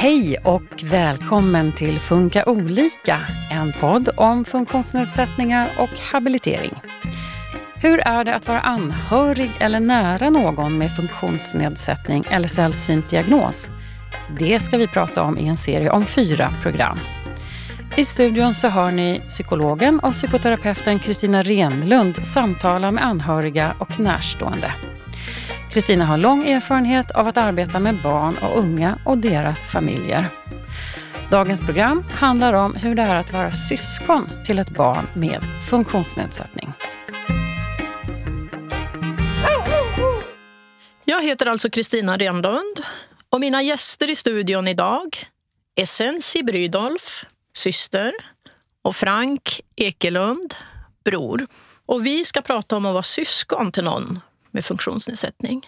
Hej 0.00 0.38
och 0.44 0.84
välkommen 0.84 1.72
till 1.72 2.00
Funka 2.00 2.44
olika, 2.46 3.20
en 3.50 3.72
podd 3.72 4.08
om 4.16 4.44
funktionsnedsättningar 4.44 5.70
och 5.78 5.98
habilitering. 6.12 6.72
Hur 7.74 7.98
är 7.98 8.24
det 8.24 8.34
att 8.34 8.48
vara 8.48 8.60
anhörig 8.60 9.50
eller 9.60 9.80
nära 9.80 10.30
någon 10.30 10.78
med 10.78 10.96
funktionsnedsättning 10.96 12.24
eller 12.30 12.48
sällsynt 12.48 13.10
diagnos? 13.10 13.70
Det 14.38 14.60
ska 14.60 14.76
vi 14.76 14.86
prata 14.86 15.22
om 15.22 15.38
i 15.38 15.48
en 15.48 15.56
serie 15.56 15.90
om 15.90 16.06
fyra 16.06 16.50
program. 16.62 16.98
I 17.96 18.04
studion 18.04 18.54
så 18.54 18.68
hör 18.68 18.90
ni 18.90 19.22
psykologen 19.28 20.00
och 20.00 20.12
psykoterapeuten 20.12 20.98
Kristina 20.98 21.42
Renlund 21.42 22.26
samtala 22.26 22.90
med 22.90 23.04
anhöriga 23.04 23.74
och 23.78 24.00
närstående. 24.00 24.72
Kristina 25.70 26.04
har 26.04 26.18
lång 26.18 26.48
erfarenhet 26.48 27.10
av 27.10 27.28
att 27.28 27.36
arbeta 27.36 27.78
med 27.78 28.02
barn 28.02 28.38
och 28.38 28.58
unga 28.58 28.98
och 29.04 29.18
deras 29.18 29.68
familjer. 29.68 30.30
Dagens 31.30 31.60
program 31.60 32.04
handlar 32.10 32.52
om 32.52 32.74
hur 32.74 32.94
det 32.94 33.02
är 33.02 33.16
att 33.16 33.32
vara 33.32 33.52
syskon 33.52 34.30
till 34.46 34.58
ett 34.58 34.70
barn 34.70 35.06
med 35.14 35.42
funktionsnedsättning. 35.70 36.72
Jag 41.04 41.22
heter 41.22 41.46
alltså 41.46 41.70
Kristina 41.70 42.16
Renlund 42.16 42.80
och 43.30 43.40
mina 43.40 43.62
gäster 43.62 44.10
i 44.10 44.16
studion 44.16 44.68
idag 44.68 45.18
är 45.76 45.86
Sensi 45.86 46.42
Brydolf, 46.42 47.24
syster, 47.54 48.12
och 48.82 48.96
Frank 48.96 49.60
Ekelund, 49.76 50.54
bror. 51.04 51.46
Och 51.86 52.06
vi 52.06 52.24
ska 52.24 52.40
prata 52.40 52.76
om 52.76 52.86
att 52.86 52.92
vara 52.92 53.02
syskon 53.02 53.72
till 53.72 53.84
någon 53.84 54.20
med 54.50 54.64
funktionsnedsättning. 54.64 55.66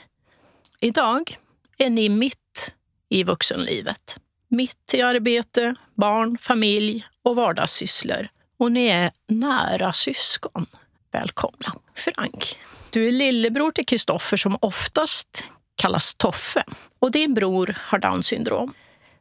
Idag 0.80 1.39
är 1.79 1.91
ni 1.91 2.09
mitt 2.09 2.75
i 3.09 3.25
vuxenlivet. 3.25 4.20
Mitt 4.48 4.95
i 4.95 5.03
arbete, 5.03 5.75
barn, 5.95 6.39
familj 6.39 7.06
och 7.22 7.37
vardagssysslor. 7.37 8.28
Och 8.59 8.72
ni 8.72 8.87
är 8.87 9.11
nära 9.27 9.92
syskon. 9.92 10.67
Välkomna. 11.12 11.75
Frank, 11.95 12.59
du 12.91 13.09
är 13.09 13.12
lillebror 13.12 13.70
till 13.70 13.87
Kristoffer 13.87 14.37
som 14.37 14.59
oftast 14.61 15.44
kallas 15.77 16.15
Toffe. 16.15 16.65
Och 16.98 17.11
din 17.11 17.34
bror 17.34 17.77
har 17.78 17.98
Downs 17.98 18.27
syndrom. 18.27 18.75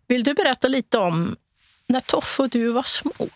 Vill 0.08 0.24
du 0.24 0.34
berätta 0.34 0.68
lite 0.68 0.98
om 0.98 1.36
när 1.88 2.00
Toffe 2.00 2.44
och 2.44 2.50
du 2.50 2.70
var 2.70 2.84
små? 2.84 3.30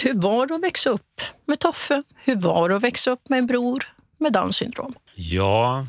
Hur 0.00 0.14
var 0.14 0.46
det 0.46 0.54
att 0.54 0.62
växa 0.62 0.90
upp 0.90 1.20
med 1.44 1.58
Toffe? 1.58 2.02
Hur 2.14 2.36
var 2.36 2.68
det 2.68 2.76
att 2.76 2.82
växa 2.82 3.10
upp 3.10 3.28
med 3.28 3.38
en 3.38 3.46
bror 3.46 3.94
med 4.18 4.32
Downs 4.32 4.56
syndrom? 4.56 4.94
Ja, 5.14 5.86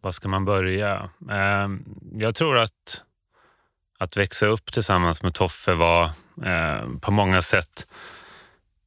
var 0.00 0.12
ska 0.12 0.28
man 0.28 0.44
börja? 0.44 1.10
Eh, 1.30 1.68
jag 2.12 2.34
tror 2.34 2.58
att 2.58 3.02
att 3.98 4.16
växa 4.16 4.46
upp 4.46 4.72
tillsammans 4.72 5.22
med 5.22 5.34
Toffe 5.34 5.72
var 5.72 6.04
eh, 6.44 6.88
på 7.00 7.10
många 7.10 7.42
sätt 7.42 7.86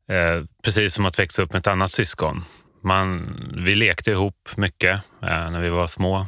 eh, 0.10 0.44
precis 0.64 0.94
som 0.94 1.06
att 1.06 1.20
växa 1.20 1.42
upp 1.42 1.54
med 1.54 1.60
ett 1.60 1.68
annat 1.68 1.92
syskon. 1.92 2.44
Man, 2.84 3.36
vi 3.66 3.76
lekte 3.76 4.12
ihop 4.12 4.50
mycket 4.56 5.02
eh, 5.22 5.52
när 5.52 5.62
vi 5.62 5.70
var 5.70 5.88
små. 5.88 6.26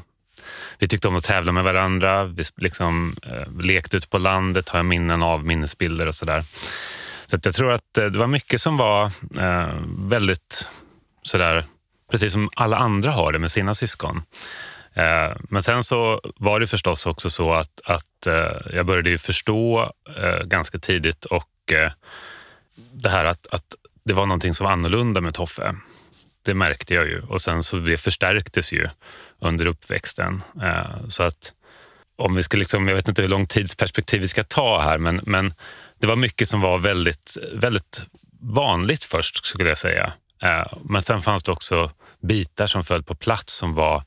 Vi 0.79 0.87
tyckte 0.87 1.07
om 1.07 1.15
att 1.15 1.23
tävla 1.23 1.51
med 1.51 1.63
varandra. 1.63 2.23
Vi 2.23 2.43
liksom, 2.57 3.15
eh, 3.23 3.61
lekte 3.61 3.97
ute 3.97 4.07
på 4.07 4.17
landet, 4.17 4.69
har 4.69 4.79
jag 4.79 4.85
minnen 4.85 5.23
av, 5.23 5.45
minnesbilder 5.45 6.07
och 6.07 6.15
sådär. 6.15 6.43
Så 7.25 7.37
jag 7.43 7.55
tror 7.55 7.71
att 7.71 7.97
eh, 7.97 8.05
det 8.05 8.19
var 8.19 8.27
mycket 8.27 8.61
som 8.61 8.77
var 8.77 9.05
eh, 9.39 9.75
väldigt 9.87 10.69
sådär 11.23 11.63
precis 12.11 12.33
som 12.33 12.49
alla 12.55 12.77
andra 12.77 13.11
har 13.11 13.31
det 13.31 13.39
med 13.39 13.51
sina 13.51 13.73
syskon. 13.73 14.21
Eh, 14.97 15.37
men 15.49 15.63
sen 15.63 15.83
så 15.83 16.21
var 16.35 16.59
det 16.59 16.67
förstås 16.67 17.05
också 17.05 17.29
så 17.29 17.53
att, 17.53 17.81
att 17.85 18.27
eh, 18.27 18.75
jag 18.75 18.85
började 18.85 19.09
ju 19.09 19.17
förstå 19.17 19.93
eh, 20.17 20.43
ganska 20.45 20.79
tidigt 20.79 21.25
och 21.25 21.49
det 22.93 23.09
här 23.09 23.25
att, 23.25 23.47
att 23.47 23.63
det 24.05 24.13
var 24.13 24.25
någonting 24.25 24.53
som 24.53 24.65
var 24.65 24.71
annorlunda 24.71 25.21
med 25.21 25.33
Toffe. 25.33 25.75
Det 26.41 26.53
märkte 26.53 26.93
jag 26.93 27.05
ju 27.05 27.21
och 27.21 27.41
sen 27.41 27.63
så 27.63 27.77
det 27.77 27.97
förstärktes 27.97 28.73
ju 28.73 28.87
under 29.39 29.65
uppväxten. 29.65 30.43
Så 31.07 31.23
att 31.23 31.53
om 32.15 32.35
vi 32.35 32.43
ska 32.43 32.57
liksom, 32.57 32.87
jag 32.87 32.95
vet 32.95 33.07
inte 33.07 33.21
hur 33.21 33.29
lång 33.29 33.45
tidsperspektiv 33.45 34.21
vi 34.21 34.27
ska 34.27 34.43
ta 34.43 34.81
här, 34.81 34.97
men, 34.97 35.21
men 35.23 35.53
det 35.99 36.07
var 36.07 36.15
mycket 36.15 36.49
som 36.49 36.61
var 36.61 36.79
väldigt, 36.79 37.37
väldigt 37.53 38.05
vanligt 38.39 39.03
först 39.03 39.45
skulle 39.45 39.69
jag 39.69 39.77
säga. 39.77 40.13
Men 40.81 41.01
sen 41.01 41.21
fanns 41.21 41.43
det 41.43 41.51
också 41.51 41.91
bitar 42.19 42.67
som 42.67 42.83
föll 42.83 43.03
på 43.03 43.15
plats 43.15 43.53
som 43.53 43.73
var 43.73 44.03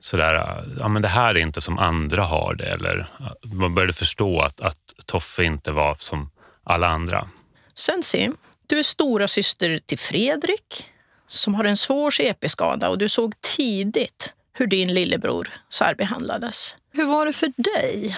sådär, 0.00 0.64
ja 0.78 0.88
men 0.88 1.02
det 1.02 1.08
här 1.08 1.34
är 1.34 1.38
inte 1.38 1.60
som 1.60 1.78
andra 1.78 2.24
har 2.24 2.54
det. 2.54 2.66
Eller 2.66 3.06
man 3.42 3.74
började 3.74 3.92
förstå 3.92 4.40
att, 4.40 4.60
att 4.60 4.78
Toffe 5.06 5.44
inte 5.44 5.72
var 5.72 5.96
som 6.00 6.30
alla 6.64 6.88
andra. 6.88 7.28
Sensi, 7.74 8.30
du 8.66 8.78
är 8.78 8.82
stora 8.82 9.28
syster 9.28 9.80
till 9.86 9.98
Fredrik 9.98 10.86
som 11.26 11.54
har 11.54 11.64
en 11.64 11.76
svår 11.76 12.10
CP-skada 12.10 12.88
och 12.88 12.98
du 12.98 13.08
såg 13.08 13.34
tidigt 13.40 14.34
hur 14.52 14.66
din 14.66 14.94
lillebror 14.94 15.48
särbehandlades. 15.68 16.76
Hur 16.92 17.06
var 17.06 17.26
det 17.26 17.32
för 17.32 17.52
dig 17.56 18.16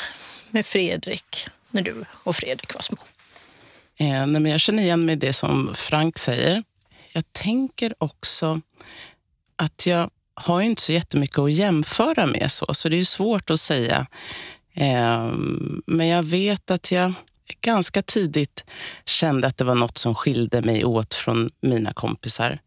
med 0.51 0.67
Fredrik 0.67 1.47
när 1.71 1.83
du 1.83 2.05
och 2.11 2.37
Fredrik 2.37 2.75
var 2.75 2.81
små? 2.81 2.99
Eh, 3.97 4.27
nej, 4.27 4.53
jag 4.53 4.61
känner 4.61 4.83
igen 4.83 5.05
mig 5.05 5.13
i 5.13 5.17
det 5.17 5.33
som 5.33 5.75
Frank 5.75 6.19
säger. 6.19 6.63
Jag 7.17 7.33
tänker 7.33 7.95
också 7.99 8.61
att 9.57 9.87
jag 9.87 10.11
har 10.35 10.61
inte 10.61 10.83
så 10.83 10.93
jättemycket 10.93 11.39
att 11.39 11.53
jämföra 11.53 12.27
med, 12.27 12.53
så, 12.53 12.75
så 12.75 12.89
det 12.89 12.97
är 12.97 13.05
svårt 13.05 13.51
att 13.51 13.61
säga. 13.61 14.07
Ehm, 14.75 15.83
men 15.87 16.07
jag 16.07 16.23
vet 16.23 16.71
att 16.71 16.93
jag 16.93 17.13
ganska 17.61 18.03
tidigt 18.03 18.65
kände 19.05 19.47
att 19.47 19.57
det 19.57 19.65
var 19.65 19.75
något 19.75 19.99
som 19.99 20.15
skilde 20.15 20.63
mig 20.63 20.85
åt 20.85 21.15
från 21.15 21.51
mina 21.61 21.93
kompisar. 21.93 22.59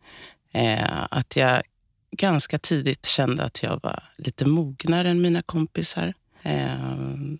Ehm, 0.52 1.08
att 1.12 1.35
jag 1.35 1.62
ganska 2.12 2.59
tidigt 2.59 3.06
kände 3.06 3.44
att 3.44 3.64
jag 3.64 3.79
var 3.84 4.03
lite 4.18 4.46
mognare 4.46 5.09
än 5.09 5.22
mina 5.22 5.41
kompisar. 5.41 6.14
Ehm, 6.44 7.40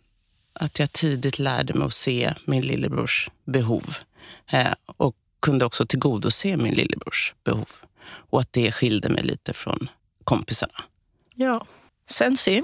att 0.53 0.79
jag 0.79 0.91
tidigt 0.91 1.39
lärde 1.39 1.74
mig 1.74 1.85
att 1.85 1.94
se 1.94 2.34
min 2.45 2.62
lillebrors 2.62 3.29
behov 3.45 3.95
och 4.97 5.16
kunde 5.47 5.66
också 5.66 5.85
tillgodose 5.85 6.58
min 6.58 6.74
lillebrors 6.74 7.34
behov. 7.44 7.69
Och 8.30 8.40
att 8.40 8.53
det 8.53 8.72
skilde 8.72 9.09
mig 9.09 9.24
lite 9.24 9.53
från 9.53 9.90
kompisarna. 10.24 10.84
Ja. 11.35 11.66
Sensi, 12.09 12.63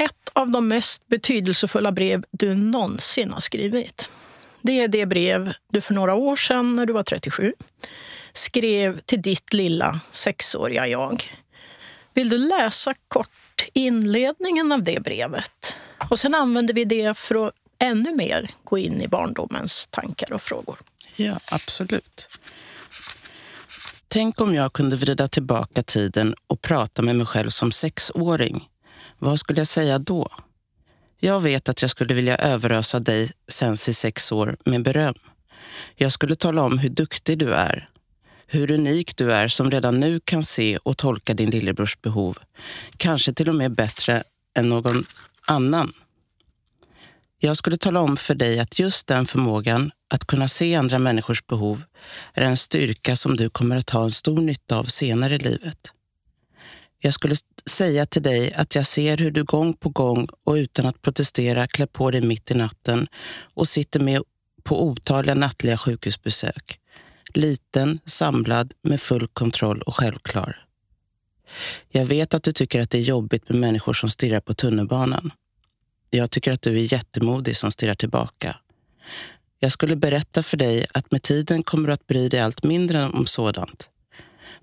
ett 0.00 0.28
av 0.32 0.50
de 0.50 0.68
mest 0.68 1.08
betydelsefulla 1.08 1.92
brev 1.92 2.24
du 2.30 2.54
någonsin 2.54 3.32
har 3.32 3.40
skrivit. 3.40 4.10
Det 4.62 4.80
är 4.80 4.88
det 4.88 5.06
brev 5.06 5.52
du 5.72 5.80
för 5.80 5.94
några 5.94 6.14
år 6.14 6.36
sedan, 6.36 6.76
när 6.76 6.86
du 6.86 6.92
var 6.92 7.02
37, 7.02 7.52
skrev 8.32 9.00
till 9.00 9.22
ditt 9.22 9.52
lilla 9.52 10.00
sexåriga 10.10 10.86
jag. 10.86 11.24
Vill 12.14 12.28
du 12.28 12.38
läsa 12.38 12.94
kort 13.08 13.68
inledningen 13.72 14.72
av 14.72 14.82
det 14.82 15.02
brevet? 15.02 15.76
Och 16.10 16.18
sen 16.18 16.34
använder 16.34 16.74
vi 16.74 16.84
det 16.84 17.18
för 17.18 17.46
att 17.46 17.54
ännu 17.78 18.14
mer 18.14 18.50
gå 18.64 18.78
in 18.78 19.02
i 19.02 19.08
barndomens 19.08 19.86
tankar 19.86 20.32
och 20.32 20.42
frågor. 20.42 20.78
Ja, 21.16 21.40
absolut. 21.50 22.28
Tänk 24.08 24.40
om 24.40 24.54
jag 24.54 24.72
kunde 24.72 24.96
vrida 24.96 25.28
tillbaka 25.28 25.82
tiden 25.82 26.34
och 26.46 26.62
prata 26.62 27.02
med 27.02 27.16
mig 27.16 27.26
själv 27.26 27.50
som 27.50 27.72
sexåring. 27.72 28.68
Vad 29.18 29.38
skulle 29.38 29.60
jag 29.60 29.66
säga 29.66 29.98
då? 29.98 30.28
Jag 31.20 31.40
vet 31.40 31.68
att 31.68 31.82
jag 31.82 31.90
skulle 31.90 32.14
vilja 32.14 32.36
överösa 32.36 33.00
dig, 33.00 33.32
Sensi 33.48 33.92
sex 33.92 34.32
år, 34.32 34.56
med 34.64 34.82
beröm. 34.82 35.14
Jag 35.94 36.12
skulle 36.12 36.36
tala 36.36 36.62
om 36.62 36.78
hur 36.78 36.88
duktig 36.88 37.38
du 37.38 37.54
är. 37.54 37.88
Hur 38.46 38.70
unik 38.70 39.16
du 39.16 39.32
är 39.32 39.48
som 39.48 39.70
redan 39.70 40.00
nu 40.00 40.20
kan 40.20 40.42
se 40.42 40.76
och 40.76 40.96
tolka 40.96 41.34
din 41.34 41.50
lillebrors 41.50 42.00
behov. 42.00 42.38
Kanske 42.96 43.32
till 43.32 43.48
och 43.48 43.54
med 43.54 43.74
bättre 43.74 44.22
än 44.58 44.68
någon 44.68 45.04
annan. 45.46 45.92
Jag 47.38 47.56
skulle 47.56 47.76
tala 47.76 48.00
om 48.00 48.16
för 48.16 48.34
dig 48.34 48.60
att 48.60 48.78
just 48.78 49.06
den 49.06 49.26
förmågan 49.26 49.90
att 50.08 50.26
kunna 50.26 50.48
se 50.48 50.74
andra 50.74 50.98
människors 50.98 51.46
behov 51.46 51.82
är 52.34 52.44
en 52.44 52.56
styrka 52.56 53.16
som 53.16 53.36
du 53.36 53.50
kommer 53.50 53.76
att 53.76 53.90
ha 53.90 54.02
en 54.02 54.10
stor 54.10 54.38
nytta 54.38 54.78
av 54.78 54.84
senare 54.84 55.34
i 55.34 55.38
livet. 55.38 55.92
Jag 56.98 57.14
skulle 57.14 57.34
säga 57.66 58.06
till 58.06 58.22
dig 58.22 58.52
att 58.52 58.74
jag 58.74 58.86
ser 58.86 59.16
hur 59.16 59.30
du 59.30 59.44
gång 59.44 59.74
på 59.74 59.88
gång 59.88 60.28
och 60.44 60.52
utan 60.52 60.86
att 60.86 61.02
protestera 61.02 61.66
klär 61.66 61.86
på 61.86 62.10
dig 62.10 62.20
mitt 62.20 62.50
i 62.50 62.54
natten 62.54 63.08
och 63.54 63.68
sitter 63.68 64.00
med 64.00 64.22
på 64.62 64.84
otaliga 64.84 65.34
nattliga 65.34 65.78
sjukhusbesök. 65.78 66.80
Liten, 67.34 68.00
samlad, 68.04 68.74
med 68.82 69.00
full 69.00 69.26
kontroll 69.26 69.82
och 69.82 69.96
självklar. 69.96 70.66
Jag 71.88 72.04
vet 72.04 72.34
att 72.34 72.42
du 72.42 72.52
tycker 72.52 72.80
att 72.80 72.90
det 72.90 72.98
är 72.98 73.02
jobbigt 73.02 73.48
med 73.48 73.60
människor 73.60 73.92
som 73.92 74.08
stirrar 74.08 74.40
på 74.40 74.54
tunnelbanan. 74.54 75.32
Jag 76.10 76.30
tycker 76.30 76.52
att 76.52 76.62
du 76.62 76.76
är 76.76 76.92
jättemodig 76.92 77.56
som 77.56 77.70
stirrar 77.70 77.94
tillbaka. 77.94 78.56
Jag 79.58 79.72
skulle 79.72 79.96
berätta 79.96 80.42
för 80.42 80.56
dig 80.56 80.86
att 80.94 81.10
med 81.10 81.22
tiden 81.22 81.62
kommer 81.62 81.86
du 81.86 81.92
att 81.92 82.06
bry 82.06 82.28
dig 82.28 82.40
allt 82.40 82.62
mindre 82.62 83.08
om 83.08 83.26
sådant. 83.26 83.90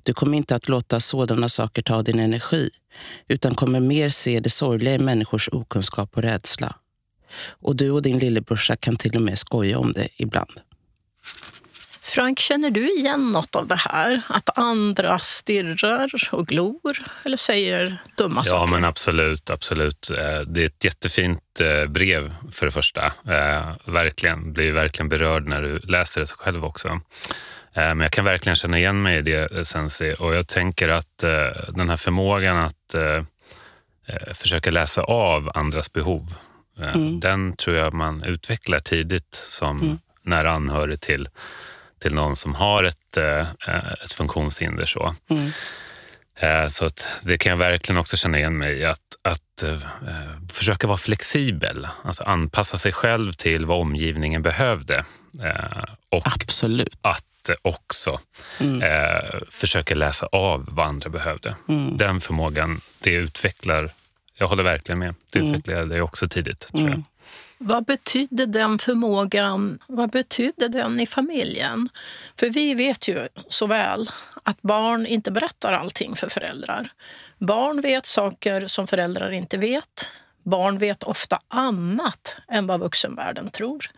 Du 0.04 0.14
kommer 0.14 0.38
inte 0.38 0.56
att 0.56 0.70
låta 0.70 1.00
sådana 1.00 1.50
saker 1.50 1.82
ta 1.82 2.02
din 2.02 2.20
energi, 2.20 2.70
utan 3.28 3.56
kommer 3.56 3.80
mer 3.80 4.10
se 4.10 4.40
det 4.40 4.50
sorgliga 4.50 4.94
i 4.94 5.00
människors 5.00 5.50
okunskap 5.52 6.18
och 6.18 6.22
rädsla. 6.22 6.76
Och 7.50 7.76
du 7.76 7.92
och 7.92 8.02
din 8.02 8.20
lillebrorsa 8.20 8.76
kan 8.76 8.96
till 8.96 9.16
och 9.16 9.22
med 9.22 9.40
skoja 9.40 9.80
om 9.80 9.94
det 9.94 10.08
ibland. 10.18 10.62
Frank, 12.14 12.40
känner 12.40 12.72
du 12.72 12.90
igen 12.90 13.32
något 13.32 13.56
av 13.56 13.68
det 13.68 13.76
här? 13.76 14.22
Att 14.28 14.58
andra 14.58 15.20
stirrar 15.20 16.12
och 16.32 16.48
glor 16.48 16.98
eller 17.24 17.38
säger 17.38 17.98
dumma 18.18 18.40
ja, 18.40 18.44
saker? 18.44 18.66
Ja, 18.66 18.66
men 18.66 18.86
absolut. 18.86 19.50
absolut. 19.50 20.10
Eh, 20.10 20.40
det 20.40 20.62
är 20.62 20.66
ett 20.66 20.84
jättefint 20.84 21.42
eh, 21.60 21.90
brev 21.90 22.34
för 22.52 22.66
det 22.66 22.72
första. 22.72 23.06
Eh, 23.06 23.76
verkligen. 23.86 24.54
Blir 24.54 24.72
verkligen 24.72 25.10
berörd 25.10 25.48
när 25.48 25.62
du 25.62 25.78
läser 25.78 26.22
det 26.22 26.28
själv 26.28 26.66
också. 26.66 27.00
Men 27.76 28.00
jag 28.00 28.12
kan 28.12 28.26
verkligen 28.26 28.56
känna 28.56 28.78
igen 28.78 29.02
mig 29.02 29.18
i 29.18 29.22
det, 29.22 29.68
Sensi. 29.68 30.16
Och 30.20 30.36
jag 30.36 30.48
tänker 30.48 30.90
att 30.90 31.18
den 31.70 31.90
här 31.90 31.98
förmågan 31.98 32.58
att 32.58 32.96
försöka 34.34 34.72
läsa 34.72 35.04
av 35.04 35.52
andras 35.54 35.94
behov, 35.94 36.34
mm. 36.80 37.20
den 37.20 37.56
tror 37.56 37.76
jag 37.76 37.94
man 37.94 38.24
utvecklar 38.24 38.80
tidigt 38.80 39.34
som 39.34 39.82
mm. 39.82 40.00
nära 40.24 40.52
anhörig 40.52 41.02
till 41.02 41.28
till 42.04 42.14
någon 42.14 42.36
som 42.36 42.56
har 42.56 42.84
ett, 42.84 43.18
eh, 43.18 43.48
ett 44.04 44.14
funktionshinder. 44.14 44.86
Så. 44.86 45.16
Mm. 45.30 45.52
Eh, 46.36 46.68
så 46.68 46.86
att 46.86 47.08
det 47.22 47.38
kan 47.38 47.50
jag 47.50 47.58
verkligen 47.58 48.00
också 48.00 48.18
känna 48.18 48.38
igen 48.38 48.58
mig 48.58 48.80
i. 48.80 48.86
Att, 48.86 49.00
att 49.22 49.64
uh, 49.64 49.78
försöka 50.50 50.88
vara 50.88 50.98
flexibel, 50.98 51.88
alltså 52.04 52.24
anpassa 52.24 52.78
sig 52.78 52.92
själv 52.92 53.34
till 53.34 53.66
vad 53.66 53.82
omgivningen 53.82 54.42
behövde. 54.42 55.06
Och 56.10 56.22
Absolut. 56.26 56.98
att 57.02 57.50
också 57.62 58.20
mm. 58.60 58.84
uh, 58.84 59.42
försöka 59.50 59.96
läsa 59.96 60.26
av 60.26 60.66
vad 60.72 60.88
andra 60.88 61.10
behövde. 61.10 61.56
Mm. 61.70 61.98
Den 61.98 62.22
förmågan, 62.22 62.82
det 63.00 63.14
utvecklar, 63.14 63.90
jag 64.38 64.48
håller 64.48 64.64
verkligen 64.64 65.00
med, 65.00 65.16
det 65.32 65.40
mm. 65.40 65.52
utvecklade 65.52 65.96
jag 65.96 66.06
också 66.06 66.28
tidigt. 66.28 66.68
tror 66.72 66.90
jag. 66.90 67.04
Vad 67.58 67.86
betydde 67.86 68.46
den 68.46 68.80
förmågan 68.80 69.80
vad 69.88 70.10
betydde 70.10 70.68
den 70.68 71.00
i 71.00 71.06
familjen? 71.06 71.90
För 72.40 72.50
vi 72.50 72.74
vet 72.74 73.08
ju 73.08 73.28
så 73.48 73.68
väl 73.68 74.10
att 74.44 74.62
barn 74.62 75.06
inte 75.06 75.32
berättar 75.32 75.74
allting 75.74 76.16
för 76.16 76.30
föräldrar. 76.30 76.92
Barn 77.38 77.82
vet 77.82 78.06
saker 78.06 78.68
som 78.68 78.88
föräldrar 78.88 79.32
inte 79.32 79.58
vet. 79.58 80.12
Barn 80.44 80.78
vet 80.78 81.04
ofta 81.04 81.40
annat 81.48 82.38
än 82.48 82.68
vad 82.68 82.80
vuxenvärlden 82.80 83.50
tror. 83.52 83.90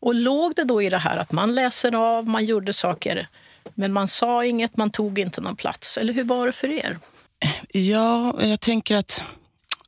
Och 0.00 0.14
låg 0.14 0.54
det 0.56 0.64
då 0.64 0.82
i 0.82 0.90
det 0.90 0.98
här 0.98 1.16
att 1.16 1.32
man 1.32 1.54
läser 1.54 1.94
av, 1.94 2.28
man 2.28 2.44
gjorde 2.44 2.72
saker 2.72 3.28
men 3.74 3.92
man 3.92 4.08
sa 4.08 4.44
inget, 4.44 4.76
man 4.76 4.90
tog 4.90 5.18
inte 5.18 5.40
någon 5.40 5.56
plats? 5.56 5.98
Eller 5.98 6.12
hur 6.12 6.24
var 6.24 6.46
det 6.46 6.52
för 6.52 6.68
er? 6.68 6.98
Ja, 7.68 8.34
jag 8.40 8.60
tänker 8.60 8.96
att 8.96 9.22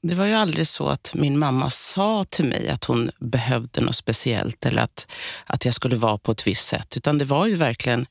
det 0.02 0.14
var 0.14 0.24
ju 0.24 0.32
aldrig 0.32 0.66
så 0.66 0.88
att 0.88 1.14
min 1.14 1.38
mamma 1.38 1.70
sa 1.70 2.24
till 2.24 2.44
mig 2.44 2.68
att 2.68 2.84
hon 2.84 3.10
behövde 3.18 3.80
något 3.80 3.94
speciellt 3.94 4.66
eller 4.66 4.82
att, 4.82 5.12
att 5.46 5.64
jag 5.64 5.74
skulle 5.74 5.96
vara 5.96 6.18
på 6.18 6.32
ett 6.32 6.46
visst 6.46 6.66
sätt. 6.66 6.96
Utan 6.96 7.18
det 7.18 7.24
var 7.24 7.46
ju 7.46 7.56
verkligen... 7.56 8.06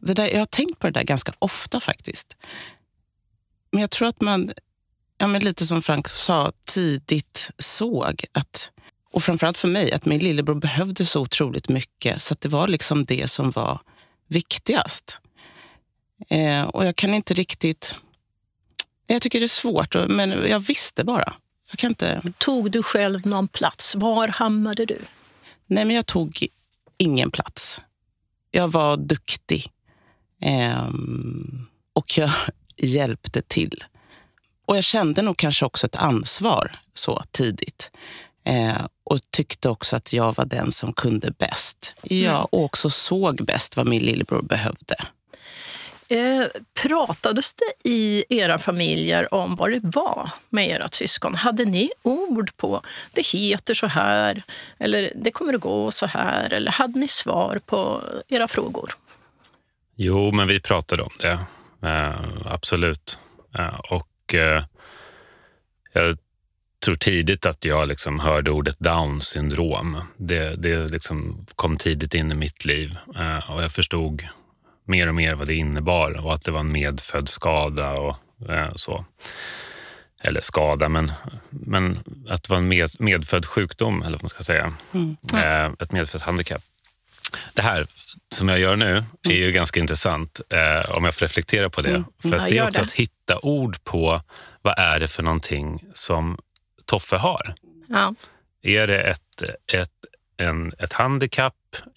Det 0.00 0.14
där, 0.14 0.28
jag 0.28 0.38
har 0.38 0.46
tänkt 0.46 0.78
på 0.78 0.86
det 0.86 0.92
där 0.92 1.02
ganska 1.02 1.32
ofta 1.38 1.80
faktiskt. 1.80 2.36
Men 3.72 3.80
jag 3.80 3.90
tror 3.90 4.08
att 4.08 4.20
man, 4.20 4.52
ja, 5.18 5.26
men 5.26 5.44
lite 5.44 5.66
som 5.66 5.82
Frank 5.82 6.08
sa, 6.08 6.52
tidigt 6.66 7.50
såg 7.58 8.24
att, 8.32 8.70
och 9.12 9.22
framförallt 9.22 9.58
för 9.58 9.68
mig, 9.68 9.92
att 9.92 10.04
min 10.04 10.20
lillebror 10.20 10.54
behövde 10.54 11.06
så 11.06 11.20
otroligt 11.20 11.68
mycket. 11.68 12.22
Så 12.22 12.34
att 12.34 12.40
det 12.40 12.48
var 12.48 12.68
liksom 12.68 13.04
det 13.04 13.30
som 13.30 13.50
var 13.50 13.80
viktigast. 14.28 15.20
Eh, 16.28 16.62
och 16.62 16.86
jag 16.86 16.96
kan 16.96 17.14
inte 17.14 17.34
riktigt 17.34 17.94
jag 19.14 19.22
tycker 19.22 19.40
det 19.40 19.46
är 19.46 19.48
svårt, 19.48 19.94
men 20.08 20.30
jag 20.30 20.60
visste 20.60 21.04
bara. 21.04 21.32
Jag 21.70 21.78
kan 21.78 21.90
inte... 21.90 22.22
Tog 22.38 22.70
du 22.70 22.82
själv 22.82 23.26
någon 23.26 23.48
plats? 23.48 23.94
Var 23.94 24.28
hamnade 24.28 24.86
du? 24.86 24.98
Nej, 25.66 25.84
men 25.84 25.96
jag 25.96 26.06
tog 26.06 26.46
ingen 26.98 27.30
plats. 27.30 27.80
Jag 28.50 28.68
var 28.68 28.96
duktig. 28.96 29.72
Ehm, 30.40 31.66
och 31.92 32.18
jag 32.18 32.30
hjälpte 32.76 33.42
till. 33.42 33.84
Och 34.66 34.76
jag 34.76 34.84
kände 34.84 35.22
nog 35.22 35.36
kanske 35.36 35.66
också 35.66 35.86
ett 35.86 35.96
ansvar 35.96 36.72
så 36.94 37.22
tidigt. 37.30 37.90
Ehm, 38.44 38.88
och 39.04 39.20
tyckte 39.30 39.68
också 39.68 39.96
att 39.96 40.12
jag 40.12 40.36
var 40.36 40.44
den 40.44 40.72
som 40.72 40.92
kunde 40.92 41.30
bäst. 41.30 41.94
Jag 42.02 42.34
mm. 42.34 42.46
också 42.50 42.90
såg 42.90 43.44
bäst 43.44 43.76
vad 43.76 43.86
min 43.86 44.02
lillebror 44.02 44.42
behövde. 44.42 44.96
Eh, 46.10 46.46
pratades 46.82 47.54
det 47.54 47.90
i 47.90 48.24
era 48.28 48.58
familjer 48.58 49.34
om 49.34 49.56
vad 49.56 49.70
det 49.70 49.80
var 49.82 50.30
med 50.48 50.82
ert 50.82 50.94
syskon? 50.94 51.34
Hade 51.34 51.64
ni 51.64 51.90
ord 52.02 52.56
på 52.56 52.82
det 53.12 53.26
heter 53.26 53.74
så 53.74 53.86
här 53.86 54.42
eller 54.78 55.12
det 55.14 55.30
kommer 55.30 55.54
att 55.54 55.60
gå 55.60 55.90
så 55.90 56.06
här? 56.06 56.52
Eller 56.52 56.70
hade 56.72 56.98
ni 56.98 57.08
svar 57.08 57.60
på 57.66 58.02
era 58.28 58.48
frågor? 58.48 58.92
Jo, 59.96 60.32
men 60.32 60.48
vi 60.48 60.60
pratade 60.60 61.02
om 61.02 61.12
det. 61.18 61.38
Eh, 61.88 62.24
absolut. 62.44 63.18
Eh, 63.58 63.78
och 63.78 64.34
eh, 64.34 64.64
jag 65.92 66.18
tror 66.84 66.94
tidigt 66.94 67.46
att 67.46 67.64
jag 67.64 67.88
liksom 67.88 68.20
hörde 68.20 68.50
ordet 68.50 68.78
down 68.78 69.20
syndrom. 69.20 70.00
Det, 70.16 70.56
det 70.56 70.88
liksom 70.88 71.46
kom 71.54 71.76
tidigt 71.76 72.14
in 72.14 72.32
i 72.32 72.34
mitt 72.34 72.64
liv 72.64 72.98
eh, 73.16 73.50
och 73.50 73.62
jag 73.62 73.72
förstod 73.72 74.22
mer 74.90 75.08
och 75.08 75.14
mer 75.14 75.34
vad 75.34 75.46
det 75.46 75.54
innebar 75.54 76.26
och 76.26 76.34
att 76.34 76.42
det 76.42 76.50
var 76.50 76.60
en 76.60 76.72
medfödd 76.72 77.28
skada 77.28 77.92
och 77.92 78.16
eh, 78.50 78.72
så. 78.74 79.04
Eller 80.22 80.40
skada, 80.40 80.88
men, 80.88 81.12
men 81.50 81.98
att 82.28 82.42
det 82.42 82.50
var 82.50 82.56
en 82.56 82.68
med, 82.68 82.90
medfödd 82.98 83.46
sjukdom, 83.46 84.02
eller 84.02 84.12
vad 84.12 84.22
man 84.22 84.30
ska 84.30 84.42
säga. 84.42 84.74
Mm. 84.92 85.16
Eh, 85.34 85.72
ett 85.78 85.92
medfött 85.92 86.22
handikapp. 86.22 86.62
Det 87.54 87.62
här 87.62 87.86
som 88.32 88.48
jag 88.48 88.58
gör 88.58 88.76
nu 88.76 89.04
är 89.22 89.32
ju 89.32 89.42
mm. 89.42 89.54
ganska 89.54 89.80
intressant 89.80 90.40
eh, 90.52 90.90
om 90.90 91.04
jag 91.04 91.14
får 91.14 91.20
reflektera 91.26 91.70
på 91.70 91.82
det. 91.82 91.90
Mm. 91.90 92.04
För 92.22 92.36
att 92.36 92.48
det 92.48 92.58
är 92.58 92.66
också 92.66 92.80
det. 92.80 92.84
att 92.84 92.92
hitta 92.92 93.38
ord 93.38 93.84
på 93.84 94.20
vad 94.62 94.78
är 94.78 95.00
det 95.00 95.08
för 95.08 95.22
någonting 95.22 95.84
som 95.94 96.38
Toffe 96.84 97.16
har. 97.16 97.54
Ja. 97.88 98.14
Är 98.62 98.86
det 98.86 99.00
ett, 99.00 99.42
ett 99.72 99.90
en, 100.40 100.72
ett 100.78 100.92
handikapp? 100.92 101.54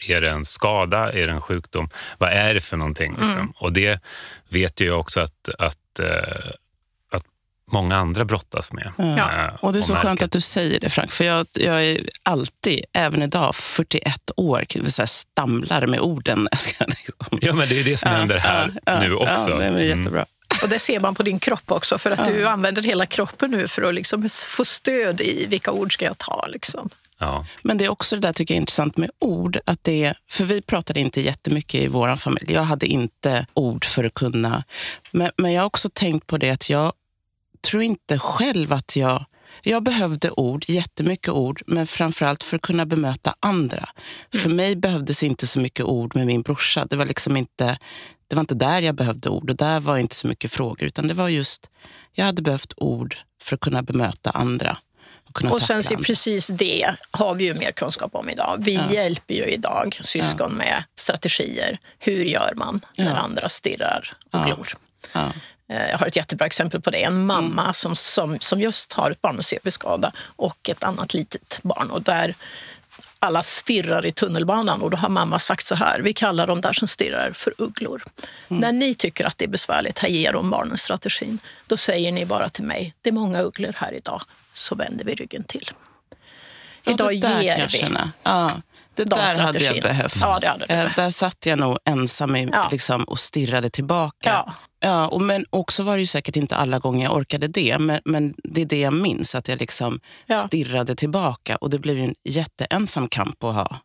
Är 0.07 0.21
det 0.21 0.29
en 0.29 0.45
skada? 0.45 1.11
Är 1.11 1.27
det 1.27 1.33
en 1.33 1.41
sjukdom? 1.41 1.89
Vad 2.17 2.29
är 2.29 2.53
det 2.53 2.61
för 2.61 2.77
någonting? 2.77 3.11
Liksom? 3.11 3.41
Mm. 3.41 3.53
Och 3.55 3.73
det 3.73 4.03
vet 4.49 4.79
jag 4.79 4.99
också 4.99 5.19
att, 5.19 5.49
att, 5.59 5.99
äh, 5.99 6.51
att 7.11 7.23
många 7.71 7.97
andra 7.97 8.25
brottas 8.25 8.73
med. 8.73 8.91
Ja. 8.97 9.45
Äh, 9.45 9.55
och 9.59 9.73
Det 9.73 9.79
är 9.79 9.81
så 9.81 9.95
skönt 9.95 10.21
att 10.21 10.31
du 10.31 10.41
säger 10.41 10.79
det, 10.79 10.89
Frank. 10.89 11.11
För 11.11 11.25
jag, 11.25 11.47
jag 11.53 11.83
är 11.83 11.99
alltid, 12.23 12.85
även 12.93 13.21
idag, 13.21 13.55
41 13.55 14.31
år, 14.35 14.89
så 14.89 15.07
stamlar 15.07 15.87
med 15.87 15.99
orden. 15.99 16.47
Liksom. 16.87 17.39
Ja, 17.41 17.53
men 17.53 17.69
det 17.69 17.79
är 17.79 17.83
det 17.83 17.97
som 17.97 18.11
händer 18.11 18.37
här 18.37 18.73
ja, 18.85 18.99
nu 18.99 19.15
också. 19.15 19.49
Ja, 19.49 19.57
det 19.57 19.65
är 19.65 19.69
mm. 19.69 19.87
jättebra. 19.87 20.19
Mm. 20.19 20.27
Och 20.63 20.69
det 20.69 20.79
ser 20.79 20.99
man 20.99 21.15
på 21.15 21.23
din 21.23 21.39
kropp 21.39 21.71
också, 21.71 21.97
för 21.97 22.11
att 22.11 22.19
ja. 22.19 22.33
du 22.33 22.47
använder 22.47 22.81
hela 22.81 23.05
kroppen 23.05 23.51
nu 23.51 23.67
för 23.67 23.81
att 23.81 23.93
liksom 23.93 24.29
få 24.47 24.65
stöd 24.65 25.21
i 25.21 25.45
vilka 25.45 25.71
ord 25.71 25.93
ska 25.93 26.05
jag 26.05 26.17
ta. 26.17 26.45
Liksom. 26.47 26.89
Ja. 27.23 27.45
Men 27.61 27.77
det 27.77 27.85
är 27.85 27.89
också 27.89 28.15
det 28.15 28.21
där 28.21 28.33
tycker 28.33 28.53
jag 28.53 28.57
är 28.57 28.61
intressant 28.61 28.97
med 28.97 29.09
ord. 29.19 29.59
Att 29.65 29.83
det, 29.83 30.13
för 30.29 30.43
vi 30.43 30.61
pratade 30.61 30.99
inte 30.99 31.21
jättemycket 31.21 31.81
i 31.81 31.87
vår 31.87 32.15
familj. 32.15 32.53
Jag 32.53 32.63
hade 32.63 32.85
inte 32.85 33.45
ord 33.53 33.85
för 33.85 34.03
att 34.03 34.13
kunna... 34.13 34.63
Men, 35.11 35.31
men 35.37 35.53
jag 35.53 35.61
har 35.61 35.65
också 35.65 35.89
tänkt 35.93 36.27
på 36.27 36.37
det 36.37 36.49
att 36.49 36.69
jag 36.69 36.93
tror 37.67 37.83
inte 37.83 38.19
själv 38.19 38.73
att 38.73 38.95
jag... 38.95 39.25
Jag 39.61 39.83
behövde 39.83 40.31
ord, 40.31 40.65
jättemycket 40.67 41.29
ord, 41.29 41.61
men 41.67 41.87
framförallt 41.87 42.43
för 42.43 42.55
att 42.55 42.61
kunna 42.61 42.85
bemöta 42.85 43.35
andra. 43.39 43.89
Mm. 44.33 44.43
För 44.43 44.49
mig 44.49 44.75
behövdes 44.75 45.23
inte 45.23 45.47
så 45.47 45.59
mycket 45.59 45.85
ord 45.85 46.15
med 46.15 46.27
min 46.27 46.41
brorsa. 46.41 46.85
Det 46.85 46.95
var 46.95 47.05
liksom 47.05 47.37
inte, 47.37 47.77
det 48.27 48.35
var 48.35 48.39
inte 48.39 48.55
där 48.55 48.81
jag 48.81 48.95
behövde 48.95 49.29
ord 49.29 49.49
och 49.49 49.55
där 49.55 49.79
var 49.79 49.97
inte 49.97 50.15
så 50.15 50.27
mycket 50.27 50.51
frågor. 50.51 50.83
Utan 50.83 51.07
det 51.07 51.13
var 51.13 51.29
just, 51.29 51.69
jag 52.11 52.25
hade 52.25 52.41
behövt 52.41 52.73
ord 52.77 53.17
för 53.41 53.55
att 53.55 53.61
kunna 53.61 53.83
bemöta 53.83 54.29
andra 54.29 54.77
och 55.51 55.61
sen 55.61 55.83
så 55.83 55.97
precis 55.97 56.47
det 56.47 56.95
har 57.11 57.35
vi 57.35 57.43
ju 57.43 57.53
mer 57.53 57.71
kunskap 57.71 58.15
om 58.15 58.29
idag. 58.29 58.57
Vi 58.59 58.75
ja. 58.75 58.91
hjälper 58.91 59.33
ju 59.33 59.45
idag 59.45 59.99
syskon 60.01 60.49
ja. 60.49 60.57
med 60.57 60.83
strategier. 60.95 61.79
Hur 61.99 62.25
gör 62.25 62.53
man 62.55 62.81
när 62.97 63.05
ja. 63.05 63.17
andra 63.17 63.49
stirrar 63.49 64.13
och 64.31 64.45
glor? 64.45 64.67
Eh, 65.69 65.89
jag 65.91 65.97
har 65.97 66.07
ett 66.07 66.15
jättebra 66.15 66.45
exempel 66.45 66.81
på 66.81 66.89
det. 66.89 67.03
En 67.03 67.25
mamma 67.25 67.61
mm. 67.61 67.73
som, 67.73 67.95
som, 67.95 68.37
som 68.39 68.61
just 68.61 68.93
har 68.93 69.11
ett 69.11 69.21
barn 69.21 69.35
med 69.35 69.45
CP-skada 69.45 70.11
och 70.35 70.69
ett 70.69 70.83
annat 70.83 71.13
litet 71.13 71.59
barn. 71.63 71.91
Och 71.91 72.01
där 72.01 72.35
alla 73.19 73.43
stirrar 73.43 74.05
i 74.05 74.11
tunnelbanan 74.11 74.81
och 74.81 74.89
då 74.89 74.97
har 74.97 75.09
mamma 75.09 75.39
sagt 75.39 75.65
så 75.65 75.75
här, 75.75 75.99
vi 75.99 76.13
kallar 76.13 76.47
de 76.47 76.61
där 76.61 76.73
som 76.73 76.87
stirrar 76.87 77.31
för 77.33 77.53
ugglor. 77.57 78.03
Mm. 78.49 78.61
När 78.61 78.71
ni 78.71 78.93
tycker 78.93 79.25
att 79.25 79.37
det 79.37 79.45
är 79.45 79.49
besvärligt, 79.49 79.99
här 79.99 80.09
ger 80.09 80.33
de 80.33 80.49
barnen 80.49 80.77
strategin. 80.77 81.39
Då 81.67 81.77
säger 81.77 82.11
ni 82.11 82.25
bara 82.25 82.49
till 82.49 82.63
mig, 82.63 82.93
det 83.01 83.09
är 83.09 83.13
många 83.13 83.41
ugglor 83.41 83.73
här 83.75 83.93
idag 83.93 84.21
så 84.53 84.75
vänder 84.75 85.05
vi 85.05 85.15
ryggen 85.15 85.43
till. 85.43 85.69
Idag 86.87 87.13
ja, 87.13 87.41
ger 87.41 87.67
vi. 87.71 87.95
Ja. 88.23 88.51
det 88.95 89.03
de 89.03 89.09
där 89.09 89.39
hade 89.39 89.59
jag 89.63 89.81
behövt. 89.81 90.15
Ja, 90.21 90.37
det 90.41 90.47
hade 90.47 90.65
du. 90.65 90.73
Eh, 90.73 90.95
där 90.95 91.09
satt 91.09 91.45
jag 91.45 91.59
nog 91.59 91.77
ensam 91.85 92.35
i, 92.35 92.49
Ja. 92.51 92.69
liksom, 92.71 93.03
och 93.03 93.19
stirrade 93.19 93.69
tillbaka. 93.69 94.29
Ja. 94.29 94.53
Ja, 94.79 95.07
och 95.07 95.21
men 95.21 95.45
också 95.49 95.83
var 95.83 95.95
det 95.95 95.99
ju 95.99 96.05
säkert 96.07 96.35
inte 96.35 96.55
alla 96.55 96.79
gånger 96.79 97.05
jag 97.05 97.15
orkade 97.15 97.47
det. 97.47 97.77
Men, 97.79 98.01
men 98.05 98.33
det 98.43 98.61
är 98.61 98.65
det 98.65 98.79
jag 98.79 98.93
minns, 98.93 99.35
att 99.35 99.47
jag 99.47 99.59
liksom 99.59 99.99
Ja. 100.25 100.35
stirrade 100.35 100.95
tillbaka. 100.95 101.55
Och 101.55 101.69
det 101.69 101.79
blev 101.79 101.97
ju 101.97 102.03
en 102.03 102.15
jätteensam 102.23 103.07
kamp 103.07 103.43
att 103.43 103.55
ha. 103.55 103.77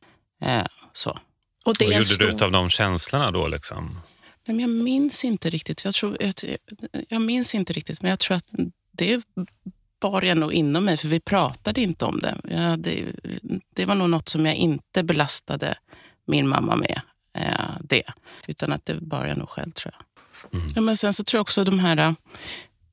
Eh, 0.45 0.65
så. 0.93 1.19
Och 1.65 1.77
det 1.77 1.85
Vad 1.85 1.95
gjorde 1.95 2.09
du 2.09 2.15
stor... 2.15 2.29
utav 2.29 2.51
de 2.53 2.69
känslorna 2.69 3.31
då? 3.31 3.49
Liksom? 3.49 4.01
Men 4.47 4.61
jag 4.61 4.71
minns 4.71 5.25
inte 5.25 5.51
riktigt. 5.51 5.85
Jag, 5.85 5.95
tror, 5.95 6.17
jag, 6.21 6.33
jag 7.09 7.21
minns 7.21 7.55
inte 7.55 7.73
riktigt, 7.73 8.03
men 8.03 8.11
jag 8.11 8.19
tror 8.19 8.37
att 8.37 8.45
det 8.93 9.23
bar 10.01 10.23
jag 10.23 10.39
nog 10.39 10.53
inom 10.53 10.85
mig, 10.85 10.97
för 10.97 11.09
vi 11.09 11.21
pratade 11.21 11.81
inte 11.81 12.05
om 12.05 12.21
det. 12.21 12.37
Ja, 12.51 12.77
det. 12.77 13.05
Det 13.75 13.85
var 13.85 13.95
nog 13.95 14.11
något 14.11 14.29
som 14.29 14.47
jag 14.47 14.55
inte 14.55 15.03
belastade 15.03 15.75
min 16.27 16.49
mamma 16.49 16.77
med. 16.77 17.01
Eh, 17.39 17.71
det. 17.81 18.05
Utan 18.47 18.73
att 18.73 18.87
det 18.87 19.01
bar 19.01 19.25
jag 19.25 19.39
nog 19.39 19.49
själv, 19.49 19.73
tror 19.73 19.95
jag. 19.99 20.05
Mm. 20.61 20.73
Ja, 20.75 20.81
men 20.81 20.97
sen 20.97 21.13
så 21.13 21.25
tror 21.25 21.39
jag 21.39 21.43
också 21.43 21.65
de 21.65 21.79
här... 21.79 22.15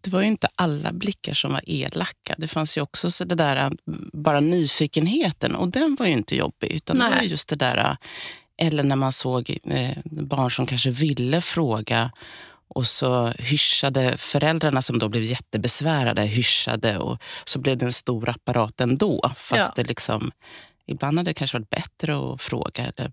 Det 0.01 0.11
var 0.11 0.21
ju 0.21 0.27
inte 0.27 0.47
alla 0.55 0.91
blickar 0.91 1.33
som 1.33 1.51
var 1.51 1.61
elaka. 1.65 2.35
Det 2.37 2.47
fanns 2.47 2.77
ju 2.77 2.81
också 2.81 3.11
så 3.11 3.23
det 3.23 3.35
där, 3.35 3.71
bara 4.13 4.39
nyfikenheten, 4.39 5.55
och 5.55 5.69
den 5.69 5.95
var 5.99 6.05
ju 6.05 6.11
inte 6.11 6.35
jobbig. 6.35 6.71
Utan 6.71 6.97
det 6.97 7.03
Nej. 7.03 7.15
var 7.15 7.21
ju 7.21 7.29
just 7.29 7.49
det 7.49 7.55
där, 7.55 7.97
eller 8.57 8.83
när 8.83 8.95
man 8.95 9.11
såg 9.11 9.57
eh, 9.63 9.97
barn 10.03 10.51
som 10.51 10.65
kanske 10.65 10.89
ville 10.89 11.41
fråga 11.41 12.11
och 12.67 12.87
så 12.87 13.27
hyschade 13.27 14.17
föräldrarna 14.17 14.81
som 14.81 14.99
då 14.99 15.09
blev 15.09 15.23
jättebesvärade, 15.23 16.21
hyschade 16.21 16.97
och 16.97 17.21
så 17.45 17.59
blev 17.59 17.77
det 17.77 17.85
en 17.85 17.93
stor 17.93 18.29
apparat 18.29 18.81
ändå. 18.81 19.31
Fast 19.35 19.61
Ja. 19.67 19.71
det 19.75 19.83
liksom, 19.83 20.31
ibland 20.87 21.17
hade 21.17 21.29
det 21.29 21.33
kanske 21.33 21.57
varit 21.57 21.69
bättre 21.69 22.33
att 22.33 22.41
fråga. 22.41 22.83
Eller, 22.97 23.11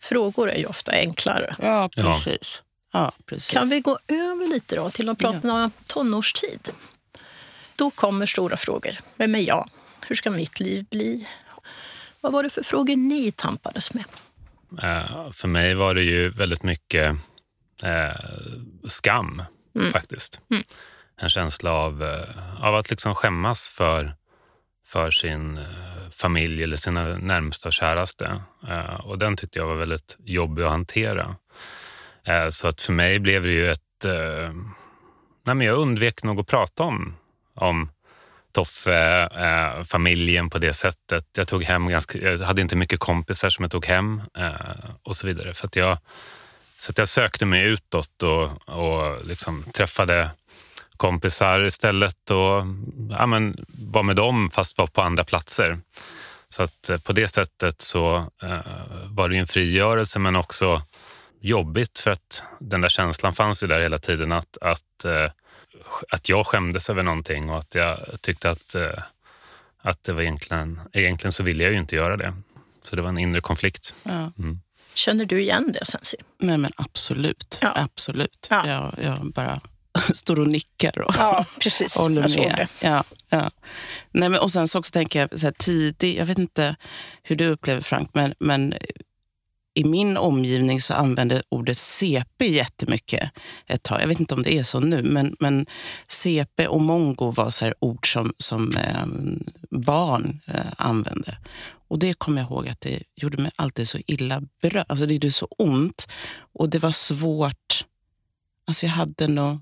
Frågor 0.00 0.50
är 0.50 0.58
ju 0.58 0.66
ofta 0.66 0.92
enklare. 0.92 1.56
ja, 1.58 1.88
precis. 1.96 2.62
Ja, 2.92 3.12
precis. 3.26 3.50
Kan 3.50 3.68
vi 3.68 3.80
gå 3.80 3.98
över 4.08 4.48
lite 4.48 4.76
då 4.76 4.90
till 4.90 5.08
att 5.08 5.18
prata 5.18 5.70
tonårstid? 5.86 6.70
Då 7.76 7.90
kommer 7.90 8.26
stora 8.26 8.56
frågor. 8.56 8.92
Vem 9.16 9.34
är 9.34 9.38
jag? 9.38 9.70
Hur 10.06 10.14
ska 10.16 10.30
mitt 10.30 10.60
liv 10.60 10.84
bli? 10.90 11.28
Vad 12.20 12.32
var 12.32 12.42
det 12.42 12.50
för 12.50 12.62
frågor 12.62 12.96
ni 12.96 13.32
tampades 13.32 13.94
med? 13.94 14.04
Eh, 14.82 15.30
för 15.32 15.48
mig 15.48 15.74
var 15.74 15.94
det 15.94 16.02
ju 16.02 16.30
väldigt 16.30 16.62
mycket 16.62 17.16
eh, 17.84 18.10
skam, 18.88 19.42
faktiskt. 19.92 20.40
En 21.16 21.28
känsla 21.28 21.72
av, 21.72 22.02
eh, 22.02 22.64
av 22.64 22.74
att 22.74 22.90
liksom 22.90 23.14
skämmas 23.14 23.68
för, 23.70 24.14
för 24.86 25.10
sin 25.10 25.58
eh, 25.58 25.64
familj 26.10 26.62
eller 26.62 26.76
sina 26.76 27.04
närmsta 27.04 27.68
och 27.68 27.72
käraste. 27.72 28.40
Eh, 28.68 28.94
och 28.94 29.18
den 29.18 29.36
tyckte 29.36 29.58
jag 29.58 29.66
var 29.66 29.74
väldigt 29.74 30.16
jobbig 30.24 30.62
att 30.62 30.70
hantera. 30.70 31.36
Eh, 32.24 32.48
så 32.48 32.68
att 32.68 32.80
för 32.80 32.92
mig 32.92 33.18
blev 33.18 33.42
det 33.42 33.52
ju 33.52 33.70
ett... 33.70 34.04
Eh, 34.04 34.52
nej 35.44 35.54
men 35.54 35.60
jag 35.60 35.78
undvek 35.78 36.22
nog 36.22 36.40
att 36.40 36.46
prata 36.46 36.82
om, 36.82 37.16
om 37.54 37.90
Toffe, 38.52 39.28
eh, 39.34 39.84
familjen 39.84 40.50
på 40.50 40.58
det 40.58 40.72
sättet. 40.72 41.26
Jag 41.36 41.48
tog 41.48 41.64
hem 41.64 41.88
ganska, 41.88 42.18
jag 42.18 42.38
hade 42.38 42.62
inte 42.62 42.76
mycket 42.76 43.00
kompisar 43.00 43.50
som 43.50 43.62
jag 43.62 43.70
tog 43.70 43.86
hem 43.86 44.22
eh, 44.38 44.90
och 45.02 45.16
så 45.16 45.26
vidare. 45.26 45.54
För 45.54 45.66
att 45.66 45.76
jag, 45.76 45.98
så 46.82 46.92
jag 46.96 47.08
sökte 47.08 47.46
mig 47.46 47.64
utåt 47.64 48.22
och, 48.22 48.68
och 48.68 49.26
liksom 49.26 49.64
träffade 49.72 50.30
kompisar 50.96 51.64
istället 51.64 52.30
och 52.30 52.66
ja, 53.10 53.26
men, 53.26 53.64
var 53.68 54.02
med 54.02 54.16
dem 54.16 54.50
fast 54.50 54.78
var 54.78 54.86
på 54.86 55.02
andra 55.02 55.24
platser. 55.24 55.78
Så 56.48 56.62
att 56.62 56.88
eh, 56.88 56.98
på 56.98 57.12
det 57.12 57.28
sättet 57.28 57.80
så 57.80 58.16
eh, 58.42 58.60
var 59.06 59.28
det 59.28 59.36
en 59.36 59.46
frigörelse 59.46 60.18
men 60.18 60.36
också 60.36 60.82
jobbigt 61.40 61.98
för 61.98 62.10
att 62.10 62.42
den 62.58 62.80
där 62.80 62.88
känslan 62.88 63.32
fanns 63.32 63.62
ju 63.62 63.66
där 63.66 63.80
hela 63.80 63.98
tiden 63.98 64.32
att, 64.32 64.58
att, 64.60 65.04
eh, 65.04 65.30
att 66.08 66.28
jag 66.28 66.46
skämdes 66.46 66.90
över 66.90 67.02
någonting 67.02 67.50
och 67.50 67.58
att 67.58 67.74
jag 67.74 67.98
tyckte 68.20 68.50
att, 68.50 68.76
att 69.82 70.04
det 70.04 70.12
var 70.12 70.22
egentligen, 70.22 70.80
egentligen 70.92 71.32
så 71.32 71.42
ville 71.42 71.64
jag 71.64 71.72
ju 71.72 71.78
inte 71.78 71.96
göra 71.96 72.16
det. 72.16 72.34
Så 72.82 72.96
det 72.96 73.02
var 73.02 73.08
en 73.08 73.18
inre 73.18 73.40
konflikt. 73.40 73.94
Ja. 74.02 74.30
Känner 74.94 75.24
du 75.24 75.40
igen 75.40 75.72
det, 75.72 75.84
Sensi? 75.86 76.16
Nej 76.38 76.58
men 76.58 76.70
absolut. 76.76 77.58
Ja. 77.62 77.72
absolut. 77.74 78.46
Ja. 78.50 78.68
Jag, 78.68 79.04
jag 79.04 79.32
bara 79.32 79.60
står 80.14 80.40
och 80.40 80.48
nickar 80.48 80.98
och 80.98 81.14
Ja, 81.18 81.44
precis. 81.60 81.96
håller 81.98 82.22
jag 82.22 82.38
med. 82.38 82.68
Ja, 82.82 83.04
ja. 83.28 83.50
Nej, 84.10 84.28
men, 84.28 84.40
och 84.40 84.50
sen 84.50 84.68
så 84.68 84.78
också 84.78 84.92
tänker 84.92 85.20
jag 85.20 85.40
så 85.40 85.46
här, 85.46 85.54
tidig, 85.58 86.18
jag 86.18 86.26
vet 86.26 86.38
inte 86.38 86.76
hur 87.22 87.36
du 87.36 87.46
upplever 87.46 87.80
Frank, 87.80 88.10
men, 88.14 88.34
men 88.38 88.74
i 89.74 89.84
min 89.84 90.16
omgivning 90.16 90.80
så 90.80 90.94
använde 90.94 91.42
ordet 91.48 91.78
CP 91.78 92.46
jättemycket 92.46 93.30
ett 93.66 93.82
tag. 93.82 94.02
Jag 94.02 94.08
vet 94.08 94.20
inte 94.20 94.34
om 94.34 94.42
det 94.42 94.58
är 94.58 94.62
så 94.62 94.80
nu, 94.80 95.02
men, 95.02 95.36
men 95.40 95.66
CP 96.08 96.66
och 96.66 96.82
mongo 96.82 97.30
var 97.30 97.50
så 97.50 97.72
ord 97.78 98.12
som, 98.12 98.32
som 98.36 98.76
eh, 98.76 99.06
barn 99.70 100.40
eh, 100.46 100.72
använde. 100.76 101.38
Och 101.88 101.98
det 101.98 102.14
kommer 102.14 102.40
jag 102.40 102.50
ihåg 102.50 102.68
att 102.68 102.80
det 102.80 103.02
gjorde 103.16 103.42
mig 103.42 103.50
alltid 103.56 103.88
så 103.88 103.98
illa 104.06 104.42
berörd. 104.62 104.86
Alltså 104.88 105.06
det 105.06 105.14
gjorde 105.14 105.32
så 105.32 105.46
ont 105.58 106.06
och 106.54 106.70
det 106.70 106.78
var 106.78 106.92
svårt. 106.92 107.86
Alltså 108.66 108.86
jag 108.86 108.92
hade 108.92 109.26
nog 109.28 109.58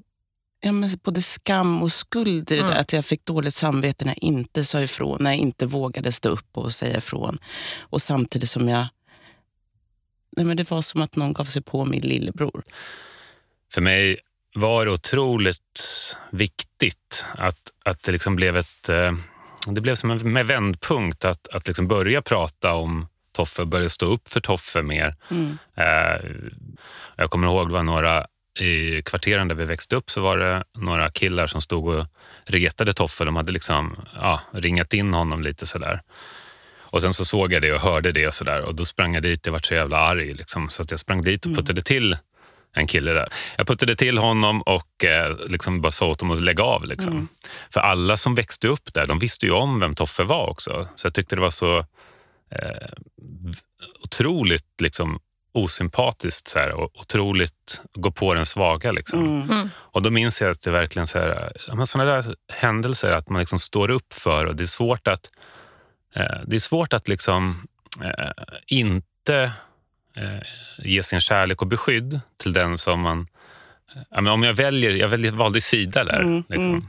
ja, 0.61 0.73
men 0.73 0.91
både 1.03 1.23
skam 1.23 1.83
och 1.83 1.93
skuld 1.93 2.29
i 2.29 2.41
det 2.41 2.59
Mm. 2.59 2.71
där. 2.71 2.81
Att 2.81 2.93
jag 2.93 3.05
fick 3.05 3.25
dåligt 3.25 3.55
samvete 3.55 4.05
när 4.05 4.13
jag 4.13 4.23
inte 4.23 4.65
sa 4.65 4.81
ifrån, 4.81 5.17
när 5.21 5.31
jag 5.31 5.39
inte 5.39 5.67
vågade 5.67 6.13
stå 6.13 6.29
upp 6.29 6.57
och 6.57 6.73
säga 6.73 6.99
ifrån. 6.99 7.39
Och 7.79 8.03
samtidigt 8.03 8.49
som 8.49 8.69
jag... 8.69 8.87
Nej, 10.37 10.47
men 10.47 10.57
det 10.57 10.71
var 10.71 10.83
som 10.83 11.03
att 11.03 11.17
någon 11.17 11.33
gav 11.33 11.45
sig 11.45 11.63
på 11.63 11.85
min 11.85 12.01
lillebror. 12.03 12.63
För 13.75 13.81
mig 13.81 14.19
var 14.55 14.87
det 14.87 14.93
otroligt 14.93 16.17
viktigt 16.31 17.25
att, 17.39 17.59
att 17.85 18.03
det 18.03 18.13
liksom 18.13 18.37
blev 18.37 18.57
ett... 18.57 18.89
eh, 18.89 19.13
Det 19.67 19.81
blev 19.81 19.95
som 19.95 20.11
en 20.11 20.47
vändpunkt 20.47 21.25
att, 21.25 21.49
att 21.49 21.67
liksom 21.67 21.89
börja 21.89 22.23
prata 22.23 22.75
om 22.75 23.07
Toffe, 23.33 23.65
börja 23.65 23.89
stå 23.89 24.07
upp 24.07 24.29
för 24.29 24.41
Toffe 24.41 24.83
mer. 24.83 25.17
Mm. 25.31 25.59
Eh, 25.77 26.31
Jag 27.17 27.31
kommer 27.31 27.49
ihåg 27.49 27.69
det 27.69 27.73
var 27.73 27.83
några 27.83 28.27
i 28.59 29.03
kvarteren 29.03 29.49
där 29.49 29.55
vi 29.55 29.65
växte 29.65 29.97
upp 29.97 30.11
så 30.11 30.21
var 30.21 30.37
det 30.39 30.65
några 30.75 31.11
killar 31.11 31.47
som 31.47 31.61
stod 31.61 31.89
och 31.89 32.07
retade 32.45 32.93
Toffe. 32.93 33.25
De 33.25 33.37
hade 33.37 33.53
liksom 33.53 33.97
ja, 34.15 34.41
ringat 34.53 34.93
in 34.93 35.15
honom 35.15 35.43
lite 35.43 35.67
sådär. 35.67 36.01
Och 36.91 37.03
sen 37.03 37.13
så 37.13 37.25
såg 37.25 37.53
jag 37.53 37.63
det 37.63 37.73
och 37.73 37.81
hörde 37.81 38.13
det 38.13 38.27
och 38.27 38.35
sådär 38.35 38.61
och 38.61 38.75
då 38.75 38.85
sprang 38.85 39.15
jag 39.15 39.23
dit 39.23 39.47
och 39.47 39.53
var 39.53 39.61
så 39.63 39.75
jävla 39.75 39.97
arg. 39.97 40.35
Liksom, 40.35 40.69
så 40.69 40.83
att 40.83 40.91
jag 40.91 41.01
sprang 41.01 41.23
dit 41.23 41.47
och 41.47 41.55
puttade 41.55 41.83
till 41.83 42.17
en 42.73 42.87
kille 42.87 43.13
där. 43.13 43.29
Jag 43.57 43.67
puttade 43.67 43.97
till 43.97 44.19
honom 44.19 44.63
och 44.63 45.05
eh, 45.05 45.37
liksom 45.49 45.81
bara 45.81 45.93
sa 45.93 46.07
åt 46.07 46.21
honom 46.21 46.37
att 46.37 46.43
lägga 46.43 46.65
av. 46.65 46.85
Liksom. 46.85 47.29
För 47.71 47.81
alla 47.81 48.17
som 48.17 48.35
växte 48.35 48.69
upp 48.69 48.95
där, 48.95 49.07
de 49.07 49.19
visste 49.19 49.47
ju 49.47 49.53
om 49.53 49.81
vem 49.81 49.95
Toffe 49.95 50.25
var 50.25 50.51
också. 50.51 50.89
Så 50.95 51.07
jag 51.07 51.15
tyckte 51.15 51.37
det 51.37 51.43
var 51.43 51.51
så 51.51 51.79
eh, 52.51 52.89
otroligt 54.03 54.81
liksom, 54.83 55.21
osympatiskt 55.53 56.49
så 56.49 56.59
här, 56.59 56.71
och 56.71 56.91
otroligt 56.99 57.83
gå 57.95 58.11
på 58.11 58.35
den 58.35 58.47
svaga. 58.47 58.93
Liksom. 58.93 59.43
Mm. 59.51 59.69
Och 59.77 60.03
då 60.03 60.11
minns 60.11 60.41
jag 60.43 60.51
att 60.51 60.61
det 60.61 60.71
verkligen 60.71 61.07
så 61.07 61.19
här, 61.19 61.53
såna 61.85 62.05
där 62.05 62.35
händelser 62.53 63.13
att 63.13 63.29
man 63.29 63.41
liksom 63.41 63.59
står 63.59 63.91
upp 63.91 64.13
för 64.13 64.47
och 64.47 64.57
det 64.57 64.65
är 64.65 64.67
svårt 64.67 65.09
att 65.09 65.31
det 66.47 66.57
är 66.57 66.59
svårt 66.59 66.93
att 66.93 67.09
liksom 67.09 67.69
eh, 68.03 68.31
inte 68.67 69.53
eh, 70.17 70.43
ge 70.79 71.03
sin 71.03 71.21
kärlek 71.21 71.63
och 71.63 71.69
beskydd 71.69 72.21
till 72.37 72.53
den 72.53 72.79
som 72.79 73.01
man 73.01 73.27
om 74.11 74.43
jag 74.43 74.55
väljer, 74.55 74.91
jag 74.91 75.09
väljer, 75.09 75.33
valde 75.33 75.61
sida 75.61 76.05
där. 76.05 76.21
Mm, 76.21 76.45
liksom. 76.49 76.69
mm. 76.69 76.89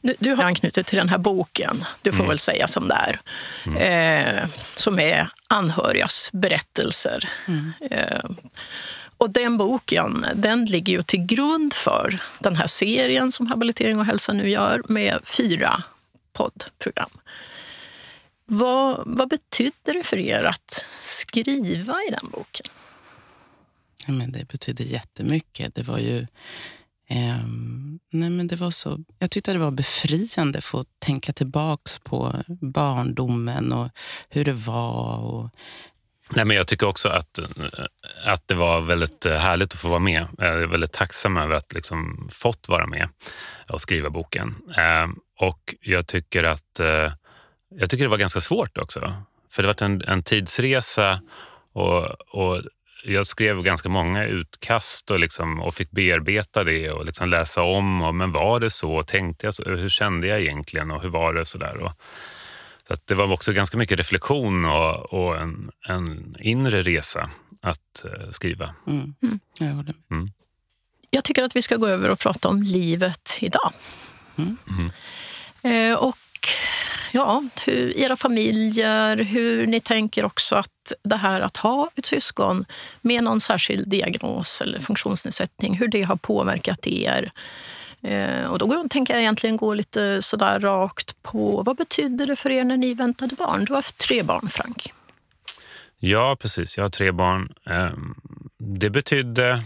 Du, 0.00 0.14
du 0.18 0.34
har 0.34 0.44
anknutit 0.44 0.86
till 0.86 0.98
den 0.98 1.08
här 1.08 1.18
boken, 1.18 1.84
du 2.02 2.12
får 2.12 2.18
Mm. 2.18 2.28
väl 2.28 2.38
säga 2.38 2.66
som 2.66 2.88
det 2.88 2.94
är, 2.94 4.42
eh, 4.42 4.48
som 4.76 4.98
är 4.98 5.28
anhörigas 5.48 6.30
berättelser. 6.32 7.28
Eh, 7.90 8.30
och 9.18 9.30
den 9.30 9.56
boken 9.56 10.26
den 10.34 10.64
ligger 10.64 10.92
ju 10.92 11.02
till 11.02 11.26
grund 11.26 11.74
för 11.74 12.18
den 12.38 12.56
här 12.56 12.66
serien 12.66 13.32
som 13.32 13.46
Habilitering 13.46 13.98
och 13.98 14.06
hälsa 14.06 14.32
nu 14.32 14.50
gör 14.50 14.82
med 14.88 15.18
fyra 15.24 15.82
poddprogram. 16.32 17.10
Vad, 18.58 19.02
vad 19.06 19.28
betydde 19.28 19.92
det 19.92 20.02
för 20.04 20.16
er 20.18 20.44
att 20.44 20.84
skriva 20.98 21.92
i 22.08 22.10
den 22.10 22.30
boken? 22.30 22.66
Ja, 24.06 24.12
men 24.12 24.32
det 24.32 24.48
betyder 24.48 24.84
jättemycket. 24.84 25.74
Det 25.74 25.82
var 25.82 25.98
ju... 25.98 26.26
ehm, 27.08 27.98
nej 28.12 28.30
men 28.30 28.46
det 28.46 28.56
var 28.56 28.70
så, 28.70 28.98
jag 29.18 29.30
tyckte 29.30 29.52
det 29.52 29.58
var 29.58 29.70
befriande 29.70 30.58
att 30.58 30.64
få 30.64 30.84
tänka 30.98 31.32
tillbaks 31.32 31.98
på 31.98 32.32
barndomen 32.60 33.72
och 33.72 33.88
hur 34.28 34.44
det 34.44 34.52
var. 34.52 35.16
Och, 35.18 35.50
Nej, 36.30 36.44
men 36.44 36.56
jag 36.56 36.66
tycker 36.66 36.86
också 36.86 37.08
att, 37.08 37.38
eh, 37.38 37.44
att 38.24 38.48
det 38.48 38.54
var 38.54 38.80
väldigt 38.80 39.26
eh, 39.26 39.36
härligt 39.36 39.72
att 39.74 39.78
få 39.80 39.88
vara 39.88 39.98
med. 39.98 40.26
Jag 40.38 40.46
är 40.62 40.66
väldigt 40.66 40.92
tacksam 40.92 41.36
över 41.36 41.54
att 41.54 41.72
liksom 41.72 42.28
fått 42.32 42.68
vara 42.68 42.86
med 42.86 43.08
och 43.68 43.80
skriva 43.80 44.10
boken. 44.10 44.54
Eh, 44.76 45.08
Och 45.40 45.74
jag 45.80 46.06
tycker 46.06 46.44
att 46.44 46.80
eh, 46.80 47.12
jag 47.78 47.90
tycker 47.90 48.04
det 48.04 48.10
var 48.10 48.16
ganska 48.16 48.40
svårt 48.40 48.78
också. 48.78 49.14
För 49.50 49.62
det 49.62 49.66
var 49.66 49.82
en, 49.82 50.02
en 50.02 50.22
tidsresa 50.22 51.20
och, 51.72 52.04
och 52.34 52.62
jag 53.04 53.26
skrev 53.26 53.62
ganska 53.62 53.88
många 53.88 54.24
utkast 54.24 55.10
och, 55.10 55.18
liksom, 55.18 55.60
och 55.60 55.74
fick 55.74 55.90
bearbeta 55.90 56.64
det 56.64 56.90
och 56.90 57.04
liksom 57.04 57.28
läsa 57.28 57.62
om. 57.62 58.02
Och, 58.02 58.14
men 58.14 58.32
var 58.32 58.60
det 58.60 58.70
så? 58.70 59.02
Tänkte 59.02 59.46
jag 59.46 59.54
så? 59.54 59.64
Hur 59.64 59.88
kände 59.88 60.26
jag 60.26 60.40
egentligen 60.40 60.90
och 60.90 61.02
hur 61.02 61.08
var 61.08 61.34
det? 61.34 61.44
Så 61.44 61.58
där, 61.58 61.76
och, 61.76 61.92
så 62.88 62.94
det 63.04 63.14
var 63.14 63.32
också 63.32 63.52
ganska 63.52 63.78
mycket 63.78 63.98
reflektion 63.98 64.64
och, 64.64 65.12
och 65.12 65.36
en, 65.36 65.70
en, 65.88 66.36
inre 66.40 66.82
resa 66.82 67.30
att 67.62 68.04
uh, 68.04 68.30
skriva. 68.30 68.74
Mm. 68.86 69.14
Mm. 69.22 69.40
Jag 69.58 69.66
håller 69.66 69.84
med. 69.84 70.18
Mm. 70.18 70.30
Jag 71.10 71.24
tycker 71.24 71.42
att 71.42 71.56
vi 71.56 71.62
ska 71.62 71.76
gå 71.76 71.86
över 71.86 72.10
och 72.10 72.18
prata 72.18 72.48
om 72.48 72.62
livet 72.62 73.38
idag. 73.40 73.72
Mm. 74.36 74.56
Mm. 74.68 74.90
Eh, 75.92 75.98
och 75.98 76.16
ja, 77.14 77.42
hur, 77.66 77.96
era 77.98 78.16
familjer, 78.16 79.16
hur 79.16 79.66
ni 79.66 79.80
tänker 79.80 80.24
också 80.24 80.56
att 80.56 80.92
det 81.02 81.16
här 81.16 81.40
att 81.40 81.56
ha 81.56 81.90
ett 81.96 82.04
syskon 82.04 82.64
med 83.00 83.24
någon 83.24 83.40
särskild 83.40 83.88
diagnos 83.88 84.60
eller 84.60 84.78
funktionsnedsättning, 84.80 85.74
hur 85.76 85.88
det 85.88 86.02
har 86.02 86.16
påverkat 86.16 86.86
er. 86.86 87.32
Eh, 88.02 88.46
och 88.46 88.58
då 88.58 88.84
tänker 88.90 89.14
jag 89.14 89.20
egentligen 89.20 89.56
gå 89.56 89.74
lite 89.74 90.22
sådär 90.22 90.60
rakt 90.60 91.22
på 91.22 91.62
vad 91.62 91.76
betydde 91.76 92.26
det 92.26 92.36
för 92.36 92.50
er 92.50 92.64
när 92.64 92.76
ni 92.76 92.94
väntade 92.94 93.34
barn? 93.34 93.64
Du 93.64 93.72
har 93.72 93.78
haft 93.78 93.98
tre 93.98 94.22
barn, 94.22 94.48
Frank. 94.48 94.92
Ja, 95.98 96.36
precis. 96.40 96.76
Jag 96.76 96.84
har 96.84 96.88
tre 96.88 97.12
barn. 97.12 97.52
Ehm, 97.66 98.14
det 98.58 98.90
betydde 98.90 99.62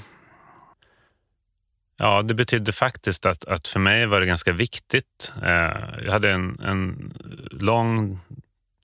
Ja, 2.00 2.22
det 2.22 2.34
betydde 2.34 2.72
faktiskt 2.72 3.26
att, 3.26 3.44
att 3.44 3.68
för 3.68 3.80
mig 3.80 4.06
var 4.06 4.20
det 4.20 4.26
ganska 4.26 4.52
viktigt. 4.52 5.32
Eh, 5.42 6.04
jag 6.04 6.12
hade 6.12 6.30
en, 6.30 6.60
en 6.60 7.12
lång, 7.50 8.20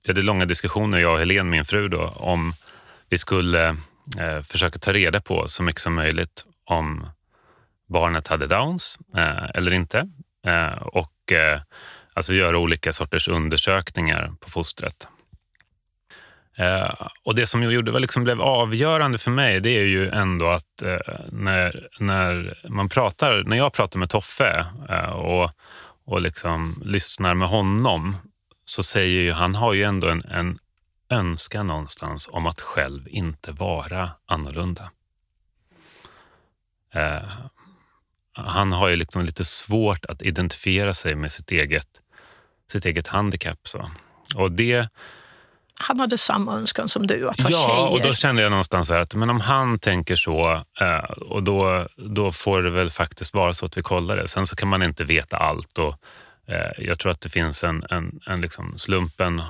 jag 0.05 0.13
hade 0.13 0.21
långa 0.21 0.45
diskussioner, 0.45 0.99
jag 0.99 1.13
och 1.13 1.19
Helene, 1.19 1.49
min 1.49 1.65
fru, 1.65 1.87
då, 1.87 2.07
om 2.07 2.53
vi 3.09 3.17
skulle 3.17 3.67
eh, 4.19 4.41
försöka 4.43 4.79
ta 4.79 4.93
reda 4.93 5.19
på 5.19 5.47
så 5.47 5.63
mycket 5.63 5.81
som 5.81 5.93
möjligt 5.93 6.45
om 6.65 7.07
barnet 7.87 8.27
hade 8.27 8.47
Downs 8.47 8.99
eh, 9.17 9.45
eller 9.53 9.73
inte. 9.73 10.09
Eh, 10.47 10.77
och 10.81 11.31
eh, 11.31 11.61
alltså 12.13 12.33
göra 12.33 12.57
olika 12.57 12.93
sorters 12.93 13.27
undersökningar 13.27 14.33
på 14.39 14.49
fostret. 14.49 15.07
Eh, 16.57 17.07
och 17.23 17.35
det 17.35 17.47
som 17.47 17.63
jag 17.63 17.73
gjorde 17.73 17.91
var 17.91 17.99
liksom 17.99 18.23
blev 18.23 18.41
avgörande 18.41 19.17
för 19.17 19.31
mig, 19.31 19.59
det 19.59 19.69
är 19.69 19.85
ju 19.85 20.09
ändå 20.09 20.47
att 20.47 20.81
eh, 20.83 21.15
när, 21.31 21.89
när 21.99 22.57
man 22.69 22.89
pratar, 22.89 23.43
när 23.43 23.57
jag 23.57 23.73
pratar 23.73 23.99
med 23.99 24.09
Toffe 24.09 24.65
eh, 24.89 25.09
och, 25.09 25.51
och 26.05 26.21
liksom 26.21 26.81
lyssnar 26.85 27.33
med 27.33 27.47
honom 27.47 28.15
så 28.65 28.83
säger 28.83 29.21
ju 29.21 29.31
han 29.31 29.55
har 29.55 29.73
ju 29.73 29.83
ändå 29.83 30.07
en, 30.07 30.25
en 30.25 30.57
önskan 31.09 31.67
någonstans 31.67 32.29
om 32.31 32.45
att 32.45 32.61
själv 32.61 33.07
inte 33.07 33.51
vara 33.51 34.09
annorlunda. 34.25 34.91
Eh, 36.93 37.23
han 38.33 38.71
har 38.71 38.87
ju 38.87 38.95
liksom 38.95 39.25
lite 39.25 39.45
svårt 39.45 40.05
att 40.05 40.21
identifiera 40.21 40.93
sig 40.93 41.15
med 41.15 41.31
sitt 41.31 41.51
eget, 41.51 41.87
sitt 42.71 42.85
eget 42.85 43.07
handikapp. 43.07 43.67
Så. 43.67 43.89
Och 44.35 44.51
det 44.51 44.89
han 45.75 45.99
hade 45.99 46.17
samma 46.17 46.53
önskan 46.53 46.87
som 46.87 47.07
du, 47.07 47.29
att 47.29 47.41
ha 47.41 47.49
ja, 47.49 47.57
tjejer. 47.57 47.79
Ja, 47.79 47.89
och 47.89 48.01
då 48.01 48.13
kände 48.13 48.41
jag 48.41 48.49
någonstans 48.49 48.91
att 48.91 49.15
men 49.15 49.29
om 49.29 49.39
han 49.39 49.79
tänker 49.79 50.15
så, 50.15 50.61
eh, 50.81 51.11
och 51.21 51.43
då, 51.43 51.87
då 51.97 52.31
får 52.31 52.61
det 52.61 52.69
väl 52.69 52.89
faktiskt 52.89 53.33
vara 53.33 53.53
så 53.53 53.65
att 53.65 53.77
vi 53.77 53.81
kollar 53.81 54.17
det. 54.17 54.27
Sen 54.27 54.47
så 54.47 54.55
kan 54.55 54.67
man 54.67 54.83
inte 54.83 55.03
veta 55.03 55.37
allt. 55.37 55.77
Och, 55.77 55.95
eh, 56.47 56.85
jag 56.85 56.99
tror 56.99 57.11
att 57.11 57.21
det 57.21 57.29
finns 57.29 57.63
en, 57.63 57.83
en, 57.89 58.19
en 58.27 58.41
liksom, 58.41 58.77
slumpen 58.77 59.41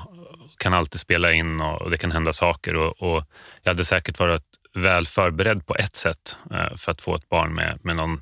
kan 0.58 0.74
alltid 0.74 1.00
spela 1.00 1.34
in 1.34 1.62
och, 1.62 1.82
och 1.82 1.92
det 1.92 1.98
kan 1.98 2.12
hända 2.12 2.34
saker. 2.34 2.76
Och, 2.76 3.02
och, 3.02 3.24
jag 3.64 3.70
hade 3.72 3.86
säkert 3.86 4.20
varit 4.20 4.44
väl 4.74 5.08
förberedd 5.08 5.66
på 5.66 5.76
ett 5.76 5.96
sätt 5.96 6.38
eh, 6.52 6.76
för 6.78 6.92
att 6.92 7.02
få 7.02 7.16
ett 7.16 7.30
barn 7.30 7.54
med, 7.54 7.80
med 7.82 7.96
någon 7.96 8.22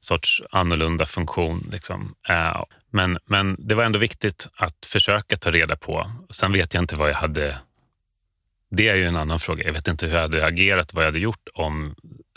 sorts 0.00 0.42
annorlunda 0.50 1.06
funktion. 1.06 1.68
Liksom. 1.72 2.14
Eh, 2.28 2.62
men, 2.90 3.18
men 3.24 3.56
det 3.58 3.74
var 3.74 3.84
ändå 3.84 3.98
viktigt 3.98 4.48
att 4.56 4.86
försöka 4.86 5.36
ta 5.36 5.50
reda 5.50 5.76
på. 5.76 6.10
Sen 6.30 6.52
vet 6.52 6.74
jag 6.74 6.82
inte 6.82 6.96
vad 6.96 7.10
jag 7.10 7.14
hade... 7.14 7.56
Det 8.70 8.88
är 8.88 8.96
ju 8.96 9.04
en 9.04 9.16
annan 9.16 9.38
fråga. 9.38 9.64
Jag 9.64 9.72
vet 9.72 9.88
inte 9.88 10.06
hur 10.06 10.14
jag 10.14 10.20
hade 10.20 10.46
agerat, 10.46 10.94
vad 10.94 11.04
jag 11.04 11.08
hade 11.08 11.18
gjort 11.18 11.48
om 11.54 11.94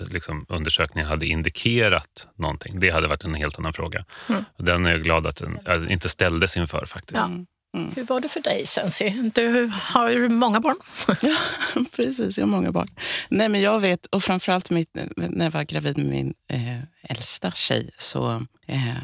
liksom, 0.09 0.45
undersökningen 0.49 1.09
hade 1.09 1.25
indikerat 1.25 2.27
någonting. 2.35 2.79
Det 2.79 2.89
hade 2.89 3.07
varit 3.07 3.23
en 3.23 3.35
helt 3.35 3.59
annan 3.59 3.73
fråga. 3.73 4.05
Mm. 4.29 4.43
Den 4.57 4.85
är 4.85 4.91
jag 4.91 5.03
glad 5.03 5.27
att 5.27 5.35
den 5.65 5.89
inte 5.91 6.09
ställdes 6.09 6.57
inför 6.57 6.85
faktiskt. 6.85 7.25
Ja. 7.29 7.45
Mm. 7.73 7.91
Hur 7.95 8.03
var 8.03 8.21
det 8.21 8.29
för 8.29 8.39
dig, 8.39 8.65
Sensi? 8.65 9.31
Du 9.33 9.71
har 9.73 10.29
många 10.29 10.59
barn. 10.59 10.75
ja, 11.21 11.85
precis. 11.95 12.37
Jag 12.37 12.45
har 12.45 12.51
många 12.51 12.71
barn. 12.71 12.89
Nej, 13.29 13.49
men 13.49 13.61
jag 13.61 13.79
vet, 13.79 14.05
och 14.05 14.23
framförallt 14.23 14.69
mitt, 14.69 14.97
när 15.15 15.45
jag 15.45 15.51
var 15.51 15.63
gravid 15.63 15.97
med 15.97 16.05
min 16.05 16.33
eh, 16.47 16.79
äldsta 17.03 17.51
tjej 17.51 17.89
så 17.97 18.45
eh, 18.67 18.95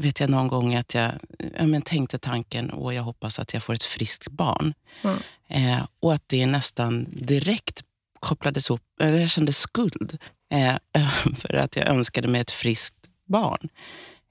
vet 0.00 0.20
jag 0.20 0.30
någon 0.30 0.48
gång 0.48 0.74
att 0.74 0.94
jag, 0.94 1.12
ja, 1.58 1.66
men 1.66 1.82
tänkte 1.82 2.18
tanken 2.18 2.70
och 2.70 2.94
jag 2.94 3.02
hoppas 3.02 3.38
att 3.38 3.54
jag 3.54 3.62
får 3.62 3.74
ett 3.74 3.82
friskt 3.82 4.28
barn. 4.28 4.74
Mm. 5.02 5.18
Eh, 5.48 5.86
och 6.00 6.14
att 6.14 6.24
det 6.26 6.46
nästan 6.46 7.06
direkt 7.10 7.82
kopplades 8.20 8.70
eller 9.00 9.18
jag 9.18 9.30
kände 9.30 9.52
skuld 9.52 10.18
eh, 10.52 10.76
för 11.36 11.54
att 11.54 11.76
jag 11.76 11.88
önskade 11.88 12.28
mig 12.28 12.40
ett 12.40 12.50
friskt 12.50 12.96
barn. 13.28 13.68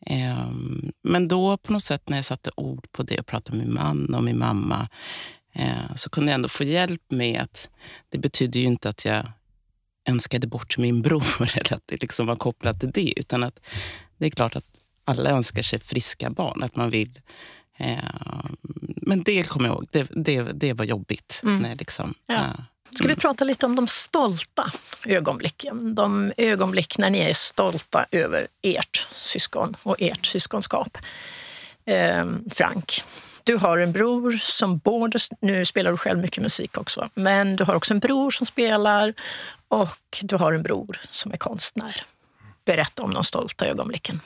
Eh, 0.05 0.51
men 1.03 1.27
då 1.27 1.57
på 1.57 1.73
något 1.73 1.83
sätt 1.83 2.09
när 2.09 2.17
jag 2.17 2.25
satte 2.25 2.51
ord 2.55 2.91
på 2.91 3.03
det 3.03 3.19
och 3.19 3.25
pratade 3.25 3.57
med 3.57 3.67
min 3.67 3.75
man 3.75 4.15
och 4.15 4.23
min 4.23 4.39
mamma 4.39 4.89
eh, 5.53 5.95
så 5.95 6.09
kunde 6.09 6.31
jag 6.31 6.35
ändå 6.35 6.47
få 6.47 6.63
hjälp 6.63 7.11
med 7.11 7.41
att 7.41 7.69
det 8.09 8.17
betyder 8.17 8.59
ju 8.59 8.65
inte 8.65 8.89
att 8.89 9.05
jag 9.05 9.31
önskade 10.09 10.47
bort 10.47 10.77
min 10.77 11.01
bror 11.01 11.23
eller 11.57 11.73
att 11.73 11.87
det 11.87 12.01
liksom 12.01 12.27
var 12.27 12.35
kopplat 12.35 12.79
till 12.79 12.91
det. 12.91 13.13
Utan 13.19 13.43
att 13.43 13.59
det 14.17 14.25
är 14.25 14.29
klart 14.29 14.55
att 14.55 14.65
alla 15.05 15.29
önskar 15.29 15.61
sig 15.61 15.79
friska 15.79 16.29
barn. 16.29 16.63
Att 16.63 16.75
man 16.75 16.89
vill... 16.89 17.19
Eh, 17.77 17.99
men 19.01 19.23
det 19.23 19.43
kommer 19.43 19.65
jag 19.65 19.75
ihåg, 19.75 19.87
det, 19.91 20.07
det, 20.11 20.41
det 20.41 20.73
var 20.73 20.85
jobbigt. 20.85 21.41
Mm. 21.43 21.61
När 21.61 21.75
liksom, 21.75 22.13
ja. 22.27 22.35
eh, 22.35 22.59
Ska 22.91 23.07
vi 23.07 23.15
prata 23.15 23.43
lite 23.43 23.65
om 23.65 23.75
de 23.75 23.87
stolta 23.87 24.71
ögonblicken? 25.05 25.95
De 25.95 26.33
ögonblick 26.37 26.97
när 26.97 27.09
ni 27.09 27.19
är 27.19 27.33
stolta 27.33 28.05
över 28.11 28.47
ert 28.61 29.07
syskon 29.13 29.75
och 29.83 29.95
ert 29.99 30.25
syskonskap. 30.25 30.97
Eh, 31.85 32.25
Frank, 32.51 33.03
du 33.43 33.57
har 33.57 33.77
en 33.77 33.91
bror 33.91 34.37
som 34.41 34.77
både, 34.77 35.19
nu 35.41 35.65
spelar 35.65 35.91
du 35.91 35.97
själv 35.97 36.19
mycket 36.19 36.43
musik 36.43 36.77
också, 36.77 37.09
men 37.13 37.55
du 37.55 37.63
har 37.63 37.75
också 37.75 37.93
en 37.93 37.99
bror 37.99 38.31
som 38.31 38.45
spelar 38.45 39.13
och 39.67 40.19
du 40.21 40.35
har 40.35 40.53
en 40.53 40.63
bror 40.63 40.99
som 41.09 41.31
är 41.31 41.37
konstnär. 41.37 42.05
Berätta 42.65 43.03
om 43.03 43.13
de 43.13 43.23
stolta 43.23 43.67
ögonblicken. 43.67 44.19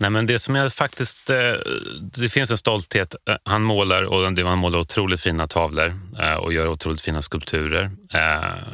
Nej, 0.00 0.10
men 0.10 0.26
det 0.26 0.38
som 0.38 0.54
jag 0.54 0.72
faktiskt... 0.72 1.30
Eh, 1.30 1.54
det 2.00 2.28
finns 2.28 2.50
en 2.50 2.56
stolthet. 2.56 3.14
Eh, 3.28 3.36
han 3.44 3.62
målar 3.62 4.02
och 4.02 4.46
han 4.48 4.58
målar 4.58 4.78
otroligt 4.78 5.20
fina 5.20 5.46
tavlor 5.46 5.94
eh, 6.20 6.34
och 6.34 6.52
gör 6.52 6.68
otroligt 6.68 7.00
fina 7.00 7.22
skulpturer. 7.22 7.90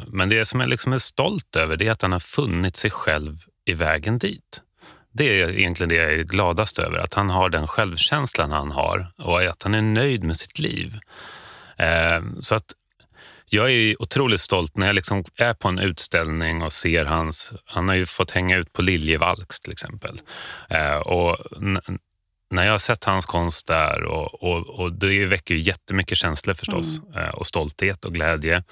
Men 0.07 0.29
det 0.29 0.45
som 0.45 0.59
jag 0.59 0.69
liksom 0.69 0.93
är 0.93 0.97
stolt 0.97 1.55
över 1.55 1.77
det 1.77 1.87
är 1.87 1.91
att 1.91 2.01
han 2.01 2.11
har 2.11 2.19
funnit 2.19 2.75
sig 2.75 2.91
själv 2.91 3.37
i 3.65 3.73
vägen 3.73 4.17
dit. 4.17 4.61
Det 5.13 5.41
är 5.41 5.49
egentligen 5.49 5.89
det 5.89 5.95
jag 5.95 6.13
är 6.13 6.23
gladast 6.23 6.79
över, 6.79 6.97
att 6.97 7.13
han 7.13 7.29
har 7.29 7.49
den 7.49 7.67
självkänslan 7.67 8.51
han 8.51 8.71
har 8.71 9.11
och 9.17 9.41
att 9.41 9.63
han 9.63 9.75
är 9.75 9.81
nöjd 9.81 10.23
med 10.23 10.37
sitt 10.37 10.59
liv. 10.59 10.97
Så 12.41 12.55
att 12.55 12.65
jag 13.49 13.71
är 13.71 14.01
otroligt 14.01 14.41
stolt 14.41 14.77
när 14.77 14.85
jag 14.85 14.95
liksom 14.95 15.23
är 15.35 15.53
på 15.53 15.67
en 15.67 15.79
utställning 15.79 16.63
och 16.63 16.73
ser 16.73 17.05
hans... 17.05 17.53
Han 17.65 17.87
har 17.87 17.95
ju 17.95 18.05
fått 18.05 18.31
hänga 18.31 18.57
ut 18.57 18.73
på 18.73 18.81
Liljevalchs 18.81 19.61
till 19.61 19.71
exempel. 19.71 20.21
Eh, 20.69 20.97
och 20.97 21.37
när 22.49 22.65
jag 22.65 22.71
har 22.71 22.77
sett 22.77 23.03
hans 23.03 23.25
konst 23.25 23.67
där 23.67 24.03
och, 24.03 24.43
och, 24.43 24.79
och 24.79 24.93
det 24.93 25.25
väcker 25.25 25.53
ju 25.53 25.59
jättemycket 25.59 26.17
känslor 26.17 26.53
förstås 26.53 26.99
mm. 26.99 27.23
eh, 27.23 27.29
och 27.29 27.47
stolthet 27.47 28.05
och 28.05 28.13
glädje. 28.13 28.63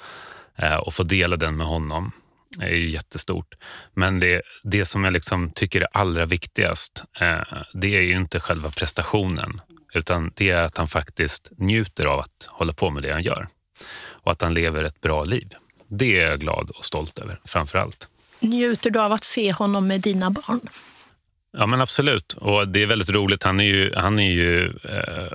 Eh, 0.55 0.75
och 0.75 0.93
få 0.93 1.03
dela 1.03 1.38
den 1.38 1.57
med 1.57 1.67
honom 1.67 2.11
är 2.61 2.75
ju 2.75 2.89
jättestort. 2.89 3.53
Men 3.93 4.19
det, 4.19 4.41
det 4.63 4.85
som 4.85 5.03
jag 5.03 5.13
liksom 5.13 5.51
tycker 5.51 5.81
är 5.81 5.88
allra 5.91 6.25
viktigast, 6.25 7.05
eh, 7.19 7.41
det 7.73 7.97
är 7.97 8.01
ju 8.01 8.15
inte 8.15 8.39
själva 8.39 8.71
prestationen 8.71 9.61
utan 9.93 10.31
det 10.35 10.49
är 10.49 10.63
att 10.63 10.77
han 10.77 10.88
faktiskt 10.88 11.51
njuter 11.57 12.05
av 12.05 12.19
att 12.19 12.47
hålla 12.47 12.73
på 12.73 12.89
med 12.89 13.03
det 13.03 13.11
han 13.13 13.21
gör 13.21 13.47
och 14.25 14.31
att 14.31 14.41
han 14.41 14.53
lever 14.53 14.83
ett 14.83 15.01
bra 15.01 15.23
liv. 15.23 15.53
Det 15.88 16.19
är 16.19 16.29
jag 16.29 16.39
glad 16.39 16.69
och 16.69 16.85
stolt 16.85 17.19
över, 17.19 17.39
framför 17.45 17.77
allt. 17.77 18.07
Njuter 18.39 18.89
du 18.89 18.99
av 18.99 19.11
att 19.11 19.23
se 19.23 19.51
honom 19.51 19.88
med 19.88 20.01
dina 20.01 20.29
barn? 20.29 20.69
Ja, 21.57 21.65
men 21.65 21.81
absolut. 21.81 22.33
Och 22.33 22.67
det 22.67 22.81
är 22.81 22.85
väldigt 22.85 23.09
roligt. 23.09 23.43
Han, 23.43 23.59
är 23.59 23.65
ju, 23.65 23.93
han 23.95 24.19
är 24.19 24.31
ju, 24.31 24.65
eh, 24.65 25.31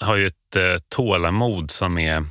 har 0.00 0.16
ju 0.16 0.26
ett 0.26 0.56
eh, 0.56 0.76
tålamod 0.88 1.70
som 1.70 1.98
är 1.98 2.24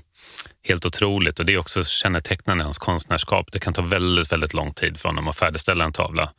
helt 0.64 0.86
otroligt. 0.86 1.40
Och 1.40 1.46
Det 1.46 1.54
är 1.54 1.58
också 1.58 1.84
kännetecknande 1.84 2.62
i 2.62 2.64
hans 2.64 2.78
konstnärskap. 2.78 3.52
Det 3.52 3.60
kan 3.60 3.74
ta 3.74 3.82
väldigt, 3.82 4.32
väldigt 4.32 4.54
lång 4.54 4.74
tid 4.74 5.00
för 5.00 5.10
honom 5.10 5.28
att 5.28 5.36
färdigställa 5.36 5.86
en 5.86 5.94
tavla. 5.94 6.32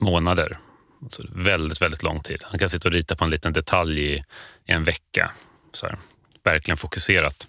Månader. 0.00 0.58
Alltså 1.02 1.22
väldigt, 1.32 1.82
väldigt 1.82 2.02
lång 2.02 2.20
tid. 2.20 2.44
Han 2.44 2.58
kan 2.58 2.68
sitta 2.68 2.88
och 2.88 2.94
rita 2.94 3.16
på 3.16 3.24
en 3.24 3.30
liten 3.30 3.52
detalj 3.52 4.00
i, 4.00 4.14
i 4.66 4.72
en 4.72 4.84
vecka. 4.84 5.30
Så 5.72 5.86
här 5.86 5.98
verkligen 6.44 6.76
fokuserat. 6.76 7.46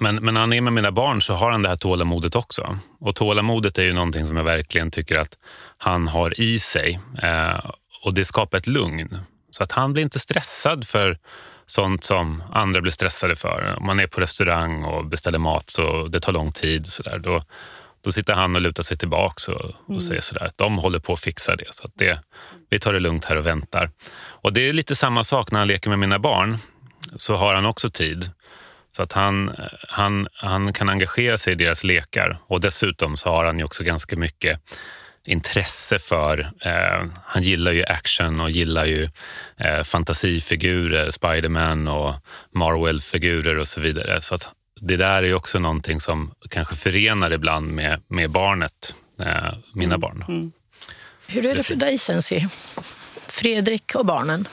Men, 0.00 0.16
men 0.16 0.34
när 0.34 0.40
han 0.40 0.52
är 0.52 0.60
med 0.60 0.72
mina 0.72 0.92
barn 0.92 1.22
så 1.22 1.34
har 1.34 1.50
han 1.50 1.62
det 1.62 1.68
här 1.68 1.76
tålamodet 1.76 2.36
också. 2.36 2.78
Och 3.00 3.16
tålamodet 3.16 3.78
är 3.78 3.82
ju 3.82 3.92
någonting 3.92 4.26
som 4.26 4.36
jag 4.36 4.44
verkligen 4.44 4.90
tycker 4.90 5.18
att 5.18 5.38
han 5.78 6.08
har 6.08 6.40
i 6.40 6.58
sig. 6.58 7.00
Eh, 7.22 7.70
och 8.02 8.14
det 8.14 8.24
skapar 8.24 8.58
ett 8.58 8.66
lugn. 8.66 9.18
Så 9.50 9.62
att 9.62 9.72
han 9.72 9.92
blir 9.92 10.02
inte 10.02 10.18
stressad 10.18 10.86
för 10.86 11.18
sånt 11.66 12.04
som 12.04 12.42
andra 12.52 12.80
blir 12.80 12.92
stressade 12.92 13.36
för. 13.36 13.76
Om 13.78 13.86
man 13.86 14.00
är 14.00 14.06
på 14.06 14.20
restaurang 14.20 14.84
och 14.84 15.06
beställer 15.06 15.38
mat 15.38 15.70
så 15.70 16.08
det 16.08 16.20
tar 16.20 16.32
lång 16.32 16.52
tid. 16.52 16.86
Så 16.86 17.02
där, 17.02 17.18
då, 17.18 17.42
då 18.04 18.12
sitter 18.12 18.34
han 18.34 18.54
och 18.54 18.60
lutar 18.60 18.82
sig 18.82 18.96
tillbaka 18.96 19.52
och, 19.52 19.64
och 19.64 19.88
mm. 19.88 20.00
säger 20.00 20.20
sådär 20.20 20.44
att 20.44 20.58
de 20.58 20.78
håller 20.78 20.98
på 20.98 21.12
att 21.12 21.20
fixa 21.20 21.56
det. 21.56 21.74
Så 21.74 21.84
att 21.84 21.92
det, 21.94 22.20
vi 22.70 22.78
tar 22.78 22.92
det 22.92 23.00
lugnt 23.00 23.24
här 23.24 23.36
och 23.36 23.46
väntar. 23.46 23.90
Och 24.16 24.52
det 24.52 24.68
är 24.68 24.72
lite 24.72 24.96
samma 24.96 25.24
sak 25.24 25.52
när 25.52 25.58
han 25.58 25.68
leker 25.68 25.90
med 25.90 25.98
mina 25.98 26.18
barn. 26.18 26.58
Så 27.16 27.36
har 27.36 27.54
han 27.54 27.66
också 27.66 27.90
tid. 27.90 28.30
Så 28.92 29.02
att 29.02 29.12
han, 29.12 29.56
han, 29.88 30.28
han 30.32 30.72
kan 30.72 30.88
engagera 30.88 31.38
sig 31.38 31.52
i 31.52 31.56
deras 31.56 31.84
lekar. 31.84 32.36
Och 32.46 32.60
dessutom 32.60 33.16
så 33.16 33.30
har 33.30 33.44
han 33.44 33.58
ju 33.58 33.64
också 33.64 33.84
ganska 33.84 34.16
mycket 34.16 34.60
intresse 35.26 35.98
för. 35.98 36.50
Eh, 36.60 37.06
han 37.24 37.42
gillar 37.42 37.72
ju 37.72 37.84
action 37.84 38.40
och 38.40 38.50
gillar 38.50 38.84
ju 38.84 39.08
eh, 39.56 39.82
fantasifigurer, 39.82 41.10
Spiderman 41.10 41.88
och 41.88 42.14
Marvel-figurer 42.54 43.58
och 43.58 43.68
så 43.68 43.80
vidare. 43.80 44.20
Så 44.20 44.34
att 44.34 44.48
det 44.80 44.96
där 44.96 45.22
är 45.22 45.34
också 45.34 45.58
någonting 45.58 46.00
som 46.00 46.34
kanske 46.50 46.74
förenar 46.74 47.30
ibland 47.30 47.68
med, 47.68 48.02
med 48.08 48.30
barnet, 48.30 48.94
eh, 49.20 49.54
mina 49.74 49.94
mm. 49.94 50.00
barn. 50.00 50.24
Mm. 50.28 50.52
Hur 51.26 51.46
är 51.46 51.54
det 51.54 51.62
för 51.62 51.74
dig, 51.74 51.98
Sensi? 51.98 52.48
Fredrik 53.28 53.94
och 53.94 54.06
barnen? 54.06 54.48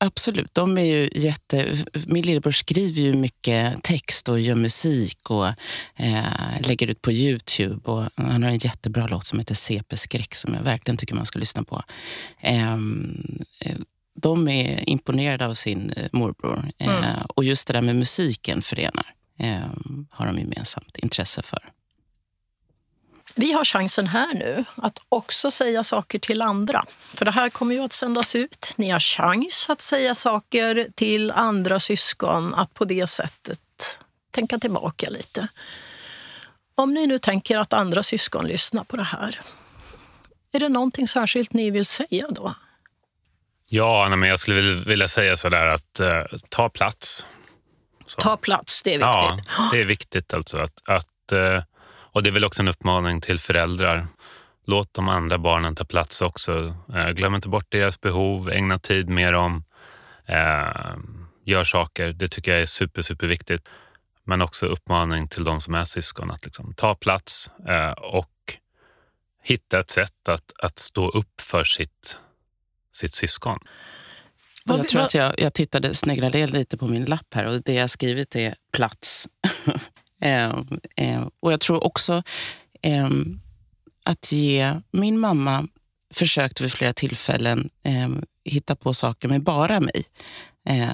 Absolut. 0.00 0.54
De 0.54 0.78
är 0.78 0.84
ju 0.84 1.10
jätte... 1.14 1.76
Min 2.06 2.26
lillebror 2.26 2.52
skriver 2.52 3.00
ju 3.00 3.12
mycket 3.12 3.82
text 3.82 4.28
och 4.28 4.40
gör 4.40 4.54
musik 4.54 5.30
och 5.30 5.46
eh, 5.96 6.60
lägger 6.60 6.86
ut 6.86 7.02
på 7.02 7.12
Youtube. 7.12 7.90
Och 7.90 8.04
han 8.16 8.42
har 8.42 8.50
en 8.50 8.58
jättebra 8.58 9.06
låt 9.06 9.26
som 9.26 9.38
heter 9.38 9.54
CP-skräck 9.54 10.34
som 10.34 10.54
jag 10.54 10.62
verkligen 10.62 10.96
tycker 10.96 11.14
man 11.14 11.26
ska 11.26 11.38
lyssna 11.38 11.62
på. 11.62 11.82
Eh, 12.40 12.76
de 14.14 14.48
är 14.48 14.88
imponerade 14.88 15.46
av 15.46 15.54
sin 15.54 15.90
eh, 15.96 16.08
morbror. 16.12 16.70
Eh, 16.78 17.04
mm. 17.04 17.16
Och 17.28 17.44
just 17.44 17.66
det 17.66 17.72
där 17.72 17.82
med 17.82 17.96
musiken 17.96 18.62
förenar. 18.62 19.14
Ehm, 19.38 20.06
har 20.10 20.26
de 20.26 20.38
gemensamt 20.38 20.96
intresse 20.96 21.42
för. 21.42 21.68
Vi 23.38 23.52
har 23.52 23.64
chansen 23.64 24.06
här 24.06 24.34
nu 24.34 24.64
att 24.76 24.98
också 25.08 25.50
säga 25.50 25.84
saker 25.84 26.18
till 26.18 26.42
andra. 26.42 26.84
För 26.88 27.24
det 27.24 27.30
här 27.30 27.50
kommer 27.50 27.74
ju 27.74 27.80
att 27.80 27.92
sändas 27.92 28.36
ut. 28.36 28.74
Ni 28.76 28.90
har 28.90 29.00
chans 29.00 29.66
att 29.70 29.80
säga 29.80 30.14
saker 30.14 30.86
till 30.94 31.30
andra 31.30 31.80
syskon, 31.80 32.54
att 32.54 32.74
på 32.74 32.84
det 32.84 33.06
sättet 33.06 33.60
tänka 34.30 34.58
tillbaka 34.58 35.10
lite. 35.10 35.48
Om 36.74 36.94
ni 36.94 37.06
nu 37.06 37.18
tänker 37.18 37.58
att 37.58 37.72
andra 37.72 38.02
syskon 38.02 38.46
lyssnar 38.46 38.84
på 38.84 38.96
det 38.96 39.02
här, 39.02 39.40
är 40.52 40.60
det 40.60 40.68
någonting 40.68 41.08
särskilt 41.08 41.52
ni 41.52 41.70
vill 41.70 41.86
säga 41.86 42.26
då? 42.30 42.54
Ja, 43.68 44.08
men 44.08 44.28
jag 44.28 44.38
skulle 44.38 44.84
vilja 44.84 45.08
säga 45.08 45.36
sådär 45.36 45.66
att 45.66 46.00
eh, 46.00 46.22
ta 46.48 46.68
plats. 46.68 47.26
Så. 48.06 48.20
Ta 48.20 48.36
plats, 48.36 48.82
det 48.82 48.94
är 48.94 48.98
viktigt. 48.98 49.46
Ja, 49.58 49.68
det 49.72 49.80
är 49.80 49.84
viktigt 49.84 50.34
alltså 50.34 50.58
att, 50.58 50.82
att 50.88 51.32
eh, 51.32 51.62
och 52.18 52.22
det 52.22 52.30
är 52.30 52.32
väl 52.32 52.44
också 52.44 52.62
en 52.62 52.68
uppmaning 52.68 53.20
till 53.20 53.38
föräldrar. 53.38 54.06
Låt 54.66 54.94
de 54.94 55.08
andra 55.08 55.38
barnen 55.38 55.74
ta 55.74 55.84
plats 55.84 56.22
också. 56.22 56.76
Eh, 56.96 57.08
glöm 57.08 57.34
inte 57.34 57.48
bort 57.48 57.66
deras 57.68 58.00
behov, 58.00 58.50
ägna 58.50 58.78
tid 58.78 59.08
med 59.08 59.32
dem. 59.32 59.64
Eh, 60.26 60.96
gör 61.44 61.64
saker, 61.64 62.12
det 62.12 62.28
tycker 62.28 62.50
jag 62.50 62.60
är 62.60 62.66
super, 62.66 63.02
superviktigt. 63.02 63.68
Men 64.24 64.42
också 64.42 64.66
uppmaning 64.66 65.28
till 65.28 65.44
de 65.44 65.60
som 65.60 65.74
är 65.74 65.84
syskon 65.84 66.30
att 66.30 66.44
liksom 66.44 66.74
ta 66.74 66.94
plats 66.94 67.50
eh, 67.68 67.90
och 67.90 68.56
hitta 69.42 69.78
ett 69.78 69.90
sätt 69.90 70.28
att, 70.28 70.52
att 70.58 70.78
stå 70.78 71.08
upp 71.08 71.40
för 71.40 71.64
sitt, 71.64 72.18
sitt 72.92 73.12
syskon. 73.12 73.58
Jag 74.64 74.88
tror 74.88 75.02
att 75.02 75.14
jag, 75.14 75.40
jag 75.40 75.54
tittade, 75.54 75.94
sneglade 75.94 76.46
lite 76.46 76.76
på 76.76 76.88
min 76.88 77.04
lapp 77.04 77.34
här 77.34 77.46
och 77.46 77.62
det 77.62 77.74
jag 77.74 77.90
skrivit 77.90 78.36
är 78.36 78.54
plats. 78.72 79.28
Eh, 80.20 80.62
eh, 80.96 81.26
och 81.40 81.52
jag 81.52 81.60
tror 81.60 81.84
också 81.84 82.22
eh, 82.82 83.08
att 84.04 84.32
ge... 84.32 84.74
Min 84.90 85.18
mamma 85.18 85.68
försökte 86.14 86.62
vid 86.62 86.72
flera 86.72 86.92
tillfällen 86.92 87.70
hitta 88.44 88.76
på 88.76 88.94
saker 88.94 89.28
med 89.28 89.42
bara 89.42 89.80
mig. 89.80 90.04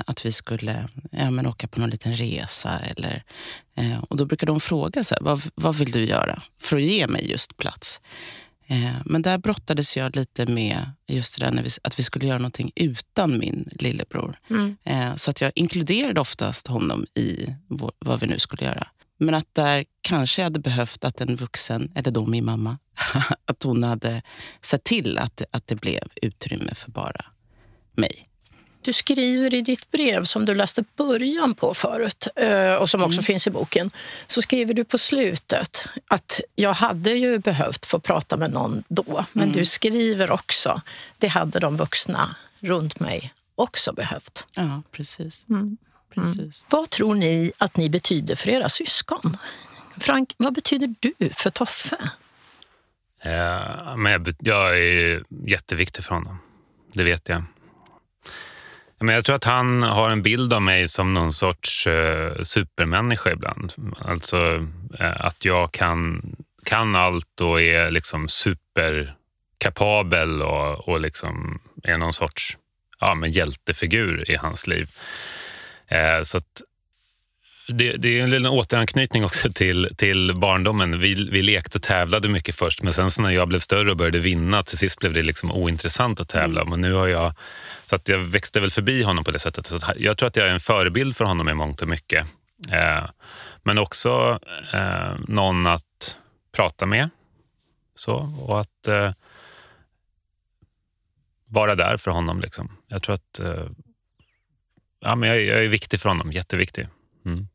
att 0.07 0.27
vi 0.27 0.33
skulle 0.33 0.89
ja, 1.11 1.31
men 1.31 1.47
åka 1.47 1.69
på 1.69 1.81
någon 1.81 1.91
liten 1.91 2.17
resa. 2.17 2.79
Eller, 2.79 3.23
och 4.09 4.17
Då 4.17 4.25
brukade 4.25 4.53
hon 4.53 4.61
fråga 4.61 5.05
så 5.05 5.15
här, 5.15 5.23
vad, 5.23 5.43
vad 5.55 5.75
vill 5.77 5.91
du 5.91 6.05
göra 6.05 6.43
för 6.61 6.77
att 6.77 6.83
ge 6.83 7.07
mig 7.07 7.31
just 7.31 7.57
plats. 7.57 8.01
Men 9.05 9.23
där 9.23 9.39
brottades 9.39 9.97
jag 9.97 10.17
lite 10.17 10.47
med 10.47 10.91
just 11.07 11.41
det 11.41 11.51
där 11.51 11.67
att 11.83 11.99
vi 11.99 12.03
skulle 12.03 12.27
göra 12.27 12.39
någonting 12.39 12.73
utan 12.77 13.39
min 13.39 13.69
lillebror. 13.73 14.37
Mm. 14.51 14.77
Så 15.17 15.31
att 15.31 15.41
jag 15.41 15.53
inkluderade 15.55 16.21
oftast 16.21 16.67
honom 16.67 17.07
i 17.15 17.47
vad 17.99 18.21
vi 18.21 18.27
nu 18.27 18.39
skulle 18.39 18.65
göra. 18.65 18.87
Men 19.19 19.35
att 19.35 19.55
där 19.55 19.85
kanske 20.01 20.41
jag 20.41 20.47
hade 20.47 20.59
behövt 20.59 21.05
att 21.05 21.21
en 21.21 21.37
vuxen, 21.37 21.93
eller 21.95 22.11
då 22.11 22.27
min 22.27 22.45
mamma, 22.45 22.79
att 23.45 23.63
hon 23.63 23.83
hade 23.83 24.23
sett 24.61 24.85
till 24.85 25.19
att, 25.19 25.43
att 25.51 25.67
det 25.67 25.77
blev 25.77 26.09
utrymme 26.23 26.75
för 26.75 26.91
bara 26.91 27.25
mig. 27.93 28.29
Du 28.85 28.93
skriver 28.93 29.55
i 29.55 29.63
ditt 29.63 29.91
brev 29.91 30.25
som 30.25 30.45
du 30.45 30.55
läste 30.55 30.85
början 30.97 31.55
på 31.55 31.75
förut 31.75 32.29
eh, 32.37 32.75
och 32.75 32.91
som 32.91 33.03
också 33.03 33.19
mm. 33.19 33.23
finns 33.23 33.47
i 33.47 33.51
boken. 33.51 33.91
Så 34.27 34.43
skriver 34.43 34.75
du 34.75 34.85
på 34.85 34.99
slutet 34.99 35.89
att 36.07 36.41
jag 36.55 36.75
hade 36.75 37.11
ju 37.11 37.39
behövt 37.39 37.87
få 37.87 38.01
prata 38.01 38.37
med 38.37 38.53
någon 38.53 38.85
då. 38.89 39.25
Men 39.33 39.43
mm. 39.45 39.57
du 39.57 39.65
skriver 39.65 40.31
också, 40.31 40.81
det 41.19 41.29
hade 41.29 41.59
de 41.59 41.77
vuxna 41.77 42.37
runt 42.61 43.01
mig 43.01 43.33
också 43.55 43.93
behövt. 43.93 44.47
Ja, 44.57 44.83
precis. 44.93 45.45
Mm. 45.49 45.77
Mm. 46.17 46.51
Vad 46.69 46.91
tror 46.91 47.15
ni 47.15 47.53
att 47.59 47.77
ni 47.77 47.91
betyder 47.91 48.35
för 48.35 48.49
era 48.49 48.69
syskon? 48.69 49.37
Frank, 49.97 50.35
vad 50.37 50.55
betyder 50.55 50.95
du 51.01 51.15
för 51.31 51.51
Toffe? 51.51 51.97
Ja, 53.23 53.97
men 53.97 54.13
jag, 54.13 54.35
jag 54.39 54.79
är 54.79 55.23
jätteviktig 55.47 56.05
för 56.05 56.15
honom. 56.15 56.39
Det 56.93 57.05
vet 57.05 57.29
jag. 57.29 57.43
Men 59.01 59.15
jag 59.15 59.25
tror 59.25 59.37
att 59.37 59.45
han 59.45 59.83
har 59.83 60.11
en 60.11 60.23
bild 60.23 60.53
av 60.53 60.63
mig 60.63 60.89
som 60.89 61.15
någon 61.15 61.33
sorts 61.33 61.87
uh, 61.87 62.43
supermänniska 62.43 63.33
ibland. 63.33 63.73
Alltså 63.99 64.39
uh, 65.01 65.27
att 65.27 65.45
jag 65.45 65.73
kan, 65.73 66.23
kan 66.65 66.95
allt 66.95 67.41
och 67.41 67.63
är 67.63 67.91
liksom 67.91 68.29
superkapabel 68.29 70.43
och, 70.43 70.89
och 70.89 71.01
liksom 71.01 71.61
är 71.83 71.99
någon 71.99 72.13
sorts 72.13 72.59
ja, 73.01 73.15
men 73.15 73.31
hjältefigur 73.31 74.31
i 74.31 74.37
hans 74.37 74.67
liv. 74.67 74.89
Eh, 75.89 76.23
så 76.23 76.41
det, 77.69 77.97
det, 77.97 78.19
är 78.19 78.23
en 78.23 78.31
liten 78.31 78.47
återanknytning 78.47 79.25
också 79.25 79.51
till, 79.51 79.91
till 79.97 80.33
barndomen. 80.35 81.01
Vi, 81.01 81.29
vi 81.31 81.43
lekte 81.43 81.79
och 81.79 81.83
tävlade 81.83 82.29
mycket 82.29 82.55
först, 82.55 82.83
men 82.83 82.93
sen 82.93 83.11
så 83.11 83.23
när 83.23 83.31
jag 83.31 83.49
blev 83.49 83.59
större 83.59 83.91
och 83.91 83.97
började 83.97 84.19
vinna, 84.19 84.63
till 84.63 84.79
sist 84.79 85.01
blev 85.01 85.13
det 85.13 85.23
liksom 85.23 85.53
ointressant 85.53 86.21
att 86.21 86.29
tävla. 86.29 86.61
Mm. 86.61 86.71
Men 86.71 86.81
nu 86.81 86.93
har 86.93 87.07
jag, 87.07 87.35
så 87.87 87.95
att 87.95 88.09
jag 88.09 88.19
växte 88.19 88.61
väl 88.61 88.71
förbi 88.71 89.03
honom 89.03 89.25
på 89.25 89.31
det 89.31 89.39
sättet. 89.39 89.67
Så 89.67 89.79
jag 89.97 90.19
tror 90.19 90.27
att 90.27 90.37
jag 90.37 90.49
är 90.49 90.53
en 90.53 90.61
förebild 90.61 91.17
för 91.17 91.25
honom 91.25 91.49
i 91.49 91.55
mångt 91.55 91.83
och 91.83 91.89
mycket. 91.89 92.27
Eh, 92.73 93.05
men 93.63 93.79
också 93.79 94.39
eh, 94.73 95.19
någon 95.29 95.67
att 95.67 96.19
prata 96.57 96.87
med. 96.87 97.11
Så, 97.97 98.35
och 98.47 98.61
att 98.61 98.89
eh, 98.89 99.13
vara 101.49 101.75
där 101.75 101.97
för 101.97 102.11
honom. 102.11 102.41
Liksom. 102.41 102.77
Jag 102.89 103.03
tror 103.03 103.15
att 103.15 103.41
eh, 103.41 103.67
ja, 105.05 105.17
men 105.17 105.29
jag, 105.29 105.43
jag 105.43 105.65
är 105.65 105.69
viktig 105.69 106.01
för 106.01 106.09
honom, 106.09 106.33
jätteviktig. 106.33 106.89
Mm. 107.27 107.49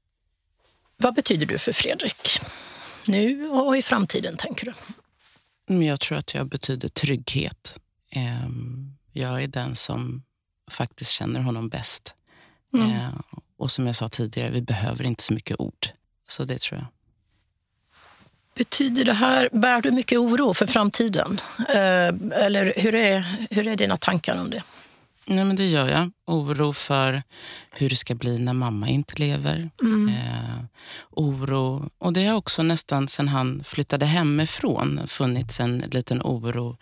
Vad 0.98 1.16
betyder 1.16 1.46
du 1.46 1.58
för 1.58 1.74
Fredrik? 1.74 2.40
Nu 3.08 3.48
och 3.48 3.78
i 3.78 3.82
framtiden, 3.82 4.38
tänker 4.38 4.66
du? 4.66 4.74
Jag 5.86 6.00
tror 6.00 6.18
att 6.18 6.36
jag 6.36 6.48
betyder 6.48 6.90
trygghet. 6.90 7.80
Ehm, 8.12 8.94
jag 9.12 9.44
är 9.44 9.48
den 9.48 9.76
som 9.76 10.24
faktiskt 10.72 11.12
känner 11.12 11.40
honom 11.40 11.70
bäst. 11.70 12.16
Mm. 12.74 12.90
Ehm, 12.90 13.22
och 13.58 13.72
som 13.72 13.88
jag 13.88 13.96
sa 13.96 14.08
tidigare, 14.08 14.50
vi 14.50 14.62
behöver 14.62 15.04
inte 15.04 15.24
så 15.24 15.34
mycket 15.34 15.60
ord. 15.60 15.88
Så 16.28 16.44
det 16.44 16.60
tror 16.60 16.80
jag. 16.80 16.88
Betyder 18.56 19.04
det 19.06 19.14
här, 19.14 19.50
bär 19.52 19.82
du 19.82 19.92
mycket 19.92 20.20
oro 20.20 20.54
för 20.54 20.68
framtiden? 20.68 21.38
Ehm, 21.70 22.32
eller 22.32 22.74
hur 22.78 22.96
är, 22.96 23.48
hur 23.50 23.68
är 23.68 23.76
dina 23.76 23.98
tankar 23.98 24.42
om 24.42 24.50
det? 24.50 24.64
Nej, 25.32 25.46
men 25.46 25.56
det 25.56 25.68
gör 25.68 25.88
jag. 25.88 26.12
Oro 26.26 26.74
för 26.74 27.22
hur 27.72 27.90
det 27.90 27.96
ska 27.96 28.16
bli 28.16 28.40
när 28.40 28.54
mamma 28.54 28.88
inte 28.88 29.16
lever. 29.20 29.70
Mm. 29.82 30.10
Eh, 30.10 30.60
oro. 31.12 31.90
Och 31.98 32.14
det 32.14 32.26
har 32.26 32.36
också 32.36 32.64
nästan 32.64 33.08
sen 33.08 33.28
han 33.28 33.64
flyttade 33.64 34.06
hemifrån 34.06 35.08
funnits 35.08 35.60
en 35.60 35.78
liten 35.78 36.22
oro. 36.22 36.78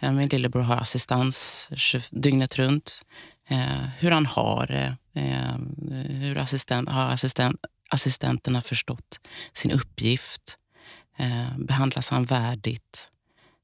Eh, 0.00 0.12
min 0.12 0.28
lillebror 0.28 0.62
har 0.62 0.76
assistans 0.76 1.68
dygnet 2.10 2.56
runt. 2.58 3.02
eh, 3.48 3.84
hur 3.98 4.10
han 4.10 4.26
har 4.26 4.66
det. 4.66 4.96
Eh, 5.20 5.56
hur 6.08 6.38
assistent, 6.38 6.88
har 6.88 7.10
assistent, 7.10 7.60
assistenterna 7.90 8.60
förstått 8.62 9.20
sin 9.52 9.70
uppgift? 9.70 10.56
Eh, 11.18 11.58
behandlas 11.58 12.10
han 12.10 12.24
värdigt? 12.24 13.08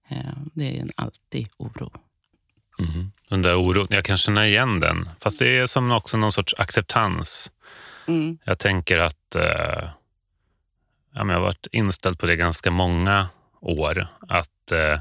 Eh, 0.08 0.32
det 0.54 0.76
är 0.76 0.80
en 0.82 0.90
alltid 0.96 1.48
oro. 1.58 1.90
Mm. 2.78 3.12
Den 3.28 3.42
där 3.42 3.56
oron, 3.56 3.86
jag 3.90 4.04
kan 4.04 4.16
känna 4.16 4.46
igen 4.46 4.80
den. 4.80 5.08
Fast 5.20 5.38
det 5.38 5.58
är 5.58 5.66
som 5.66 5.92
också 5.92 6.16
någon 6.16 6.32
sorts 6.32 6.54
acceptans. 6.58 7.52
Mm. 8.06 8.38
Jag 8.44 8.58
tänker 8.58 8.98
att 8.98 9.34
eh, 9.36 9.88
ja, 11.14 11.24
men 11.24 11.28
jag 11.28 11.34
har 11.34 11.40
varit 11.40 11.66
inställd 11.72 12.18
på 12.18 12.26
det 12.26 12.36
ganska 12.36 12.70
många 12.70 13.26
år. 13.60 14.06
Att 14.28 14.72
eh, 14.72 15.00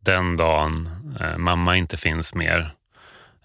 den 0.00 0.36
dagen 0.36 0.90
eh, 1.20 1.36
mamma 1.36 1.76
inte 1.76 1.96
finns 1.96 2.34
mer 2.34 2.70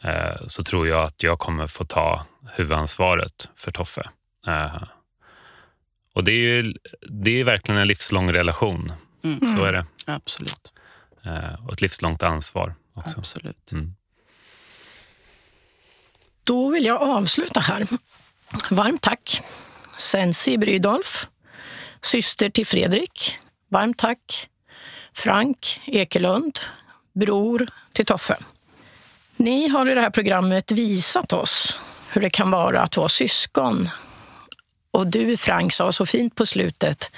eh, 0.01 0.47
så 0.47 0.63
tror 0.63 0.87
jag 0.87 1.03
att 1.03 1.23
jag 1.23 1.39
kommer 1.39 1.67
få 1.67 1.83
ta 1.83 2.25
huvudansvaret 2.51 3.49
för 3.55 3.71
Toffe. 3.71 4.09
Eh, 4.47 4.83
och 6.13 6.23
det 6.23 6.31
är, 6.31 6.63
ju, 6.63 6.73
det 7.01 7.39
är 7.39 7.43
verkligen 7.43 7.81
en 7.81 7.87
livslång 7.87 8.33
relation. 8.33 8.91
Mm. 9.23 9.55
Så 9.55 9.63
är 9.63 9.73
det. 9.73 9.85
Absolut. 10.05 10.73
Eh, 11.25 11.65
och 11.65 11.73
ett 11.73 11.81
livslångt 11.81 12.23
ansvar 12.23 12.75
också. 12.93 13.19
Absolut. 13.19 13.71
Mm. 13.71 13.95
Då 16.43 16.69
vill 16.69 16.85
jag 16.85 17.01
avsluta 17.01 17.59
här. 17.59 17.87
Varmt 18.69 19.01
tack 19.01 19.41
Sensi 19.97 20.57
Brydolf, 20.57 21.27
syster 22.01 22.49
till 22.49 22.65
Fredrik. 22.65 23.37
Varmt 23.69 23.97
tack 23.97 24.49
Frank 25.13 25.81
Ekelund, 25.85 26.59
bror 27.13 27.69
till 27.93 28.05
Toffe. 28.05 28.37
Ni 29.37 29.67
har 29.67 29.89
i 29.89 29.95
det 29.95 30.01
här 30.01 30.09
programmet 30.09 30.71
visat 30.71 31.33
oss 31.33 31.79
hur 32.13 32.21
det 32.21 32.29
kan 32.29 32.51
vara 32.51 32.81
att 32.81 32.97
vara 32.97 33.09
syskon. 33.09 33.89
Och 34.91 35.07
du, 35.07 35.37
Frank, 35.37 35.73
sa 35.73 35.91
så 35.91 36.05
fint 36.05 36.35
på 36.35 36.45
slutet, 36.45 37.11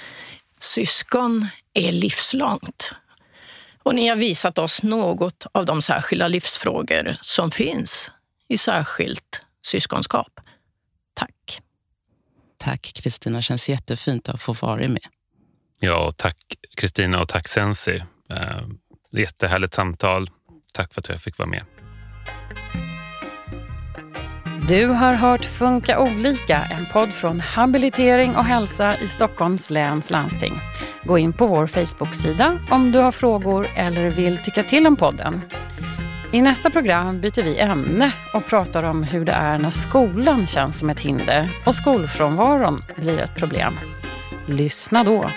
syskon 0.58 1.46
är 1.74 1.92
livslångt. 1.92 2.94
Och 3.82 3.94
ni 3.94 4.08
har 4.08 4.16
visat 4.16 4.58
oss 4.58 4.82
något 4.82 5.46
av 5.52 5.66
de 5.66 5.82
särskilda 5.82 6.28
livsfrågor 6.28 7.16
som 7.22 7.50
finns 7.50 8.10
i 8.48 8.58
särskilt 8.58 9.42
syskonskap. 9.66 10.40
Tack. 11.14 11.60
Tack 12.56 12.92
Kristina, 12.94 13.42
känns 13.42 13.68
jättefint 13.68 14.28
att 14.28 14.42
få 14.42 14.52
vara 14.52 14.88
med. 14.88 15.06
Ja, 15.78 16.06
och 16.06 16.16
tack 16.16 16.36
Kristina 16.76 17.20
och 17.20 17.28
tack 17.28 17.48
Sensi. 17.48 18.02
Eh, 18.30 18.66
jättehärligt 19.10 19.74
samtal. 19.74 20.30
Tack 20.72 20.94
för 20.94 21.00
att 21.00 21.08
jag 21.08 21.20
fick 21.20 21.38
vara 21.38 21.48
med. 21.48 21.64
Du 24.68 24.86
har 24.86 25.14
hört 25.14 25.44
Funka 25.44 26.00
olika, 26.00 26.58
en 26.58 26.86
podd 26.92 27.12
från 27.12 27.40
Habilitering 27.40 28.36
och 28.36 28.44
hälsa 28.44 28.98
i 28.98 29.08
Stockholms 29.08 29.70
läns 29.70 30.10
landsting. 30.10 30.52
Gå 31.04 31.18
in 31.18 31.32
på 31.32 31.46
vår 31.46 31.66
Facebook-sida 31.66 32.58
om 32.70 32.92
du 32.92 32.98
har 32.98 33.12
frågor 33.12 33.66
eller 33.76 34.08
vill 34.08 34.38
tycka 34.38 34.62
till 34.62 34.86
om 34.86 34.96
podden. 34.96 35.40
I 36.32 36.42
nästa 36.42 36.70
program 36.70 37.20
byter 37.20 37.42
vi 37.42 37.58
ämne 37.58 38.12
och 38.34 38.46
pratar 38.46 38.82
om 38.82 39.02
hur 39.02 39.24
det 39.24 39.32
är 39.32 39.58
när 39.58 39.70
skolan 39.70 40.46
känns 40.46 40.78
som 40.78 40.90
ett 40.90 41.00
hinder 41.00 41.50
och 41.66 41.74
skolfrånvaron 41.74 42.84
blir 42.96 43.18
ett 43.18 43.36
problem. 43.36 43.78
Lyssna 44.46 45.04
då! 45.04 45.30